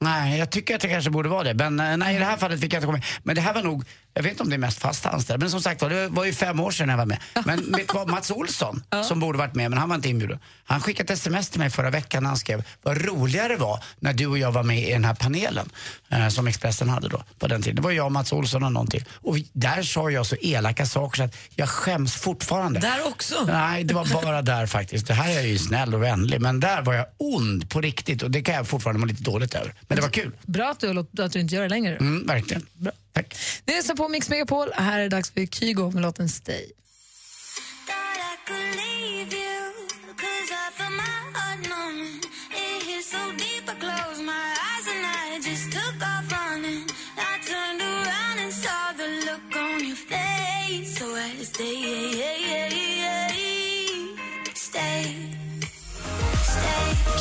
[0.00, 1.54] Nej, jag tycker att det kanske borde vara det.
[1.54, 3.06] Men eh, nej, i det här fallet fick jag inte komma med.
[3.22, 3.84] Men det här var nog,
[4.16, 6.24] jag vet inte om det är mest fast anställd, men som sagt var, det var
[6.24, 7.18] ju fem år sedan jag var med.
[7.44, 10.38] Men vet du vad, Mats Olsson, som borde varit med, men han var inte inbjuden.
[10.64, 13.84] Han skickade ett sms till mig förra veckan när han skrev vad roligare det var
[14.00, 15.68] när du och jag var med i den här panelen
[16.08, 17.76] eh, som Expressen hade då på den tiden.
[17.76, 19.04] Det var jag, Mats Olsson och någon till.
[19.12, 22.80] Och där sa jag så elaka saker så att jag skäms fortfarande.
[22.80, 23.44] Där också?
[23.46, 25.06] Nej, det var bara där faktiskt.
[25.06, 28.22] Det här är jag ju snäll och vänlig, men där var jag ond på riktigt
[28.22, 29.74] och det kan jag fortfarande må lite dåligt över.
[29.88, 30.32] Men det var kul.
[30.46, 31.96] Bra att du, att du inte gör det längre.
[31.96, 32.66] Mm, verkligen.
[32.74, 32.92] Bra.
[33.16, 33.36] Tack.
[33.64, 34.68] Ni lyssnar på Mix Megapol.
[34.74, 36.72] Här är det dags för Kygo med låten Stay.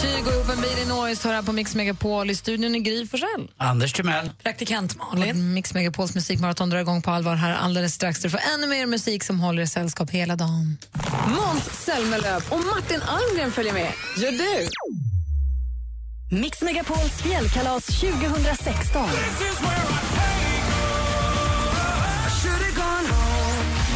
[0.05, 2.29] Kygo ihop med Billy Noise hör här på Mix Megapol.
[2.29, 3.49] I studion är Gry Forssell.
[3.57, 4.31] Anders Timell.
[4.43, 5.53] Praktikant Malin.
[5.53, 8.19] Mix Megapols musikmaraton drar igång på allvar här alldeles strax.
[8.19, 10.77] Du får ännu mer musik som håller er sällskap hela dagen.
[11.27, 13.91] Måns Zelmerlöw och Martin Almgren följer med.
[14.17, 14.67] Gör du?
[16.35, 19.09] Mix Megapols fjällkalas 2016.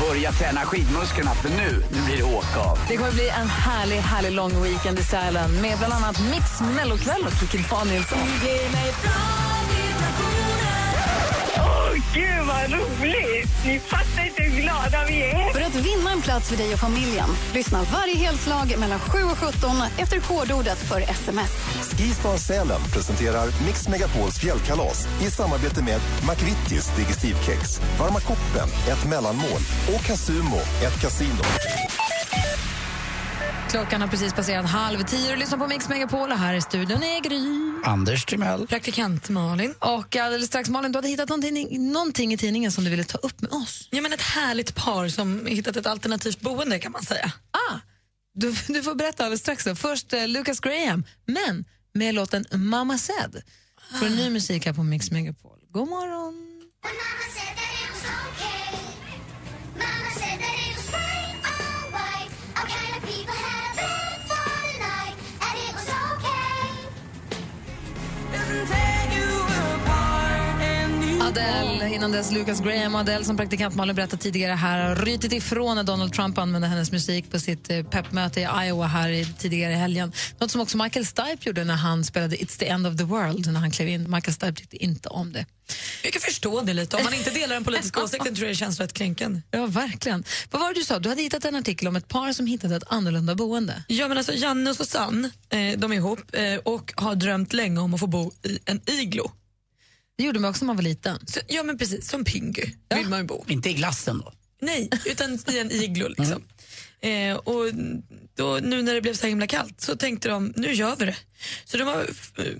[0.09, 2.79] Börja träna skidmusklerna för nu, nu blir det åka av.
[2.87, 7.23] Det kommer bli en härlig, härlig lång weekend i Sälen med bland annat Mix Mellokväll
[7.25, 8.17] och Kikki Danielsson.
[11.57, 13.49] Åh, gud vad roligt!
[13.65, 14.38] Ni fattar inte
[16.39, 21.01] plats för dig och familjen, lyssna varje helslag mellan 7 och 17 efter kodordet för
[21.01, 21.51] sms.
[21.97, 29.61] Skistar Sälen presenterar Mix Megapols fjällkalas i samarbete med McVittys Digestivkex, Varma koppen, ett mellanmål
[29.95, 31.43] och Casumo, ett kasino.
[33.69, 37.03] Klockan har precis passerat halv tio och lyssnar på Mix Megapol och här i studion
[37.03, 37.43] är Gry.
[37.85, 38.67] Anders Timell.
[38.67, 39.73] Praktikant Malin.
[39.79, 43.17] Och alldeles strax Malin, du hade hittat någonting, någonting i tidningen som du ville ta
[43.17, 43.87] upp med oss.
[43.91, 47.31] Ja, men ett härligt par som hittat ett alternativt boende kan man säga.
[47.51, 47.75] Ah,
[48.33, 49.63] du, du får berätta alldeles strax.
[49.63, 49.75] Då.
[49.75, 53.41] Först eh, Lucas Graham, men med låten Mama Said.
[53.99, 55.59] För en ny musik här på Mix Megapol.
[55.71, 56.45] God morgon!
[68.49, 68.88] doesn't take
[71.29, 75.33] Adele, innan dess Lucas Graham och Adele som praktikant Malin berättade tidigare här har rytit
[75.33, 79.25] ifrån när Donald Trump använde hennes musik på sitt eh, peppmöte i Iowa här i,
[79.25, 80.11] tidigare i helgen.
[80.39, 83.51] Något som också Michael Stipe gjorde när han spelade It's the end of the world
[83.51, 84.11] när han klev in.
[84.11, 85.45] Michael Stipe tyckte inte om det.
[86.03, 86.97] Jag kan förstå det lite.
[86.97, 89.41] Om man inte delar den politiska åsikten tror jag det känns rätt kränkande.
[89.51, 90.23] Ja, verkligen.
[90.51, 90.99] Vad var det du sa?
[90.99, 93.83] Du hade hittat en artikel om ett par som hittade ett annorlunda boende.
[93.87, 97.79] Ja, men alltså Janne och Susanne, eh, de är ihop eh, och har drömt länge
[97.79, 99.31] om att få bo i en iglo.
[100.19, 101.27] Det gjorde man också när man var liten.
[101.27, 102.09] Så, ja, men precis.
[102.09, 102.65] Som Pingu
[102.95, 103.45] vill man ju bo.
[103.47, 104.33] Inte i glassen då?
[104.61, 106.43] Nej, utan i en iglo liksom.
[107.01, 107.73] Eh, och
[108.35, 111.15] då, nu när det blev så himla kallt så tänkte de, nu gör vi det.
[111.65, 112.09] Så de har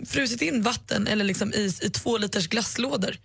[0.06, 3.18] frusit in vatten eller liksom is i två liters glasslådor.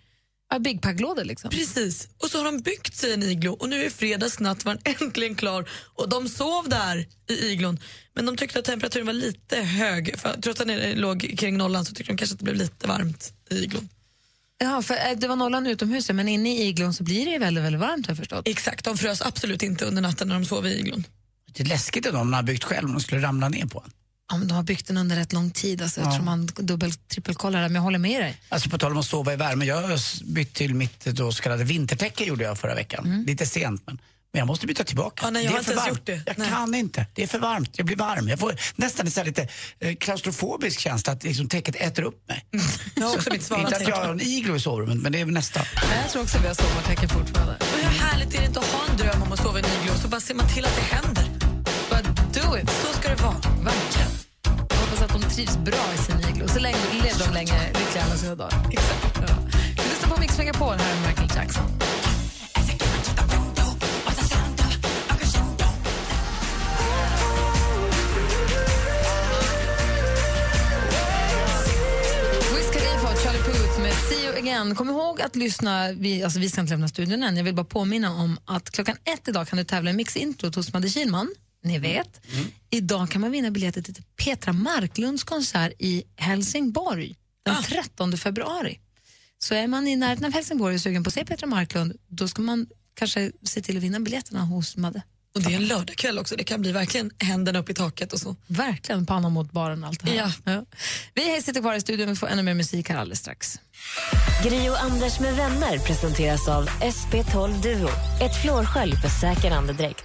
[0.51, 1.51] Ja, Big Pack-lådor liksom.
[1.51, 2.09] Precis.
[2.19, 5.35] Och så har de byggt sig en iglo och nu är fredagsnatt var den äntligen
[5.35, 7.81] klar och de sov där i iglon.
[8.15, 10.19] Men de tyckte att temperaturen var lite hög.
[10.19, 12.89] För, trots att den låg kring nollan så tyckte de kanske att det blev lite
[12.89, 13.89] varmt i iglon.
[14.59, 17.39] Ja, för eh, det var nollan utomhus, men inne i iglon så blir det ju
[17.39, 18.49] väldigt, väldigt varmt har jag förstått.
[18.49, 21.05] Exakt, de frös absolut inte under natten när de sov i iglon.
[21.53, 23.91] Det är läskigt om man har byggt själv om de skulle ramla ner på en.
[24.31, 25.83] Ja, men de har byggt den under rätt lång tid.
[25.83, 26.15] Alltså, Jag Ja.
[26.15, 28.41] tror man dubbel trippelkollar det, men jag håller med dig.
[28.49, 31.33] Alltså på tal om att sova i värme, jag har s- bytt till mitt då
[31.33, 33.25] så kallade vintertäcke gjorde jag förra veckan.
[33.27, 33.99] Lite sent men,
[34.35, 35.27] men jag måste byta tillbaka.
[35.29, 35.35] Mm.
[35.35, 35.99] Ja, nej, jag det har är inte för ens varmt.
[35.99, 36.31] gjort det.
[36.31, 36.49] Jag Nej.
[36.49, 37.07] kan inte.
[37.15, 37.71] Det är för varmt.
[37.73, 38.29] Jag blir varm.
[38.29, 39.49] Jag får nästan en lite
[39.81, 42.45] eh, klaustrofobisk känsla att liksom, täcket äter upp mig.
[42.97, 45.21] Jag har också mitt svala inte att jag har en iglo i sovrummet men det
[45.21, 45.65] är väl nästan.
[46.03, 47.53] Jag tror också vi har sommartecken fortfarande.
[47.61, 49.83] Och hur härligt är det inte att ha en dröm om att sova i en
[49.83, 51.25] iglo så bara ser man till att det händer.
[51.91, 52.71] Bara do it.
[52.71, 53.37] Så ska det vara.
[53.63, 54.11] Verkligen.
[54.71, 56.49] Jag hoppas att de trivs bra i sin iglo.
[56.49, 58.67] Så länge lever de länge lyckliga alla sina dagar.
[58.73, 59.19] Exakt.
[59.29, 59.35] Ja.
[59.77, 61.65] Vi lyssnar på Mix Megapol här med Michael Jackson.
[74.65, 74.77] Again.
[74.77, 77.37] Kom ihåg att lyssna, vi, alltså vi ska inte lämna studion än.
[77.37, 80.51] Jag vill bara påminna om att klockan ett idag kan du tävla i Mix Intro
[80.55, 81.35] hos Madde Kihlman.
[81.63, 82.21] Ni vet.
[82.71, 88.81] Idag kan man vinna biljetter till Petra Marklunds konsert i Helsingborg den 13 februari.
[89.39, 92.29] Så är man i närheten av Helsingborg och sugen på att se Petra Marklund, då
[92.29, 95.03] ska man kanske se till att vinna biljetterna hos Madde.
[95.35, 96.37] Och det är en lördagkväll också.
[96.37, 98.37] Det kan bli verkligen händerna upp i taket och så.
[98.47, 100.33] Verkligen, pannan mot baren allt det här.
[100.45, 100.65] Ja.
[101.15, 103.61] Vi sitter kvar i studion och får ännu mer musik här alldeles strax.
[104.45, 107.89] Gri och Anders med vänner presenteras av SP12 Duo.
[108.23, 110.05] Ett flårskölj för säker andedräkt.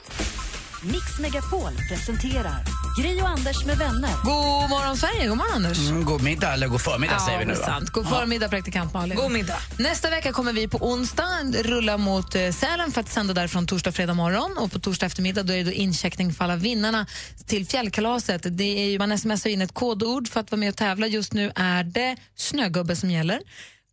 [0.82, 2.64] Mix Megapol presenterar
[3.02, 4.10] Gri och Anders med vänner.
[4.24, 5.78] God morgon Sverige, god morgon Anders.
[5.90, 7.66] Mm, god middag eller god förmiddag säger vi nu det är va?
[7.66, 7.90] sant.
[7.90, 8.10] God Ja.
[8.10, 9.18] förmiddag praktikant Malin.
[9.18, 9.58] God middag.
[9.80, 13.92] Nästa vecka kommer vi på onsdag rulla mot eh, Sälen för att sända därifrån torsdag,
[13.92, 14.58] fredag morgon.
[14.58, 17.06] Och på torsdag eftermiddag då är det incheckning för alla vinnarna
[17.48, 18.42] till fjällkalaset.
[18.58, 21.08] Det är ju, man smsar in ett kodord för att vara med och tävla.
[21.08, 23.40] Just nu är det snögubbe som gäller.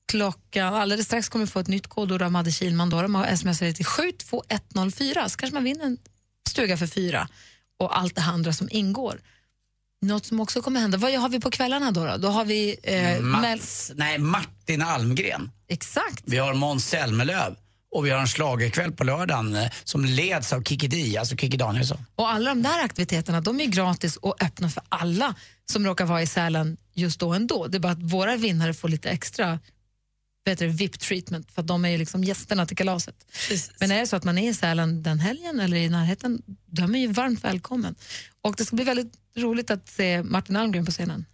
[0.08, 2.90] Klockan, alldeles strax kommer vi få ett nytt kodord av Madde Kihlman.
[2.90, 3.02] Då.
[3.02, 5.98] De har smsat till 72104 så kanske man vinner en
[6.48, 7.28] stuga för fyra
[7.78, 9.20] och allt det andra som ingår.
[10.02, 12.04] Något som också kommer hända, vad har vi på kvällarna då?
[12.04, 12.76] Då, då har vi...
[12.82, 15.50] Eh, Mel- Mats, nej, Martin Almgren.
[15.68, 16.22] Exakt.
[16.26, 17.56] Vi har Måns Zelmerlöw.
[17.94, 21.56] Och vi har en schlagerkväll på lördagen eh, som leds av Kikki Dee, alltså Kikki
[21.56, 22.06] Danielsson.
[22.14, 25.34] Och alla de där aktiviteterna de är gratis och öppna för alla
[25.70, 27.66] som råkar vara i Sälen just då ändå.
[27.66, 29.58] Det är bara att våra vinnare får lite extra
[30.54, 33.14] du, VIP-treatment för de är ju liksom gästerna till kalaset.
[33.80, 36.82] Men är det så att man är i Sälen den helgen eller i närheten, då
[36.82, 37.94] är man ju varmt välkommen.
[38.42, 41.24] Och det ska bli väldigt roligt att se Martin Almgren på scenen.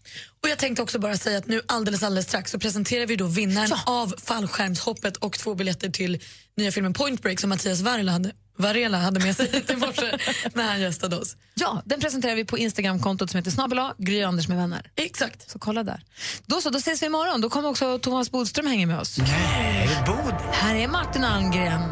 [0.43, 3.27] Och jag tänkte också bara säga att nu alldeles alldeles strax så presenterar vi då
[3.27, 6.23] vinnaren av fallskärmshoppet och två biljetter till
[6.57, 8.33] nya filmen Point Break som Mattias hade,
[8.63, 10.19] Varela hade med sig hit i morse
[10.55, 11.37] när han gästade oss.
[11.55, 14.91] Ja, den presenterar vi på Instagramkontot som heter snabel Gry Anders med vänner.
[14.97, 15.51] Exakt.
[15.51, 16.03] Så kolla där.
[16.47, 17.41] Då så, då ses vi imorgon.
[17.41, 19.19] Då kommer också Thomas Bodström hänga med oss.
[19.19, 20.35] Nej, är det Bod?
[20.53, 21.83] Här är Martin Almgren.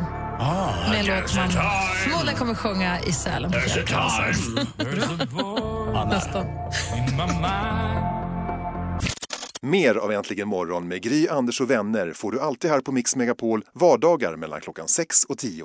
[0.43, 1.49] Ah, med låt time.
[2.05, 3.59] förmodligen kommer sjunga i Sälen på.
[6.09, 6.47] Nästan.
[9.63, 13.17] Mer av Äntligen morgon med Gry, Anders och vänner får du alltid här på Mix
[13.17, 15.65] Megapol vardagar mellan klockan 6 och 10.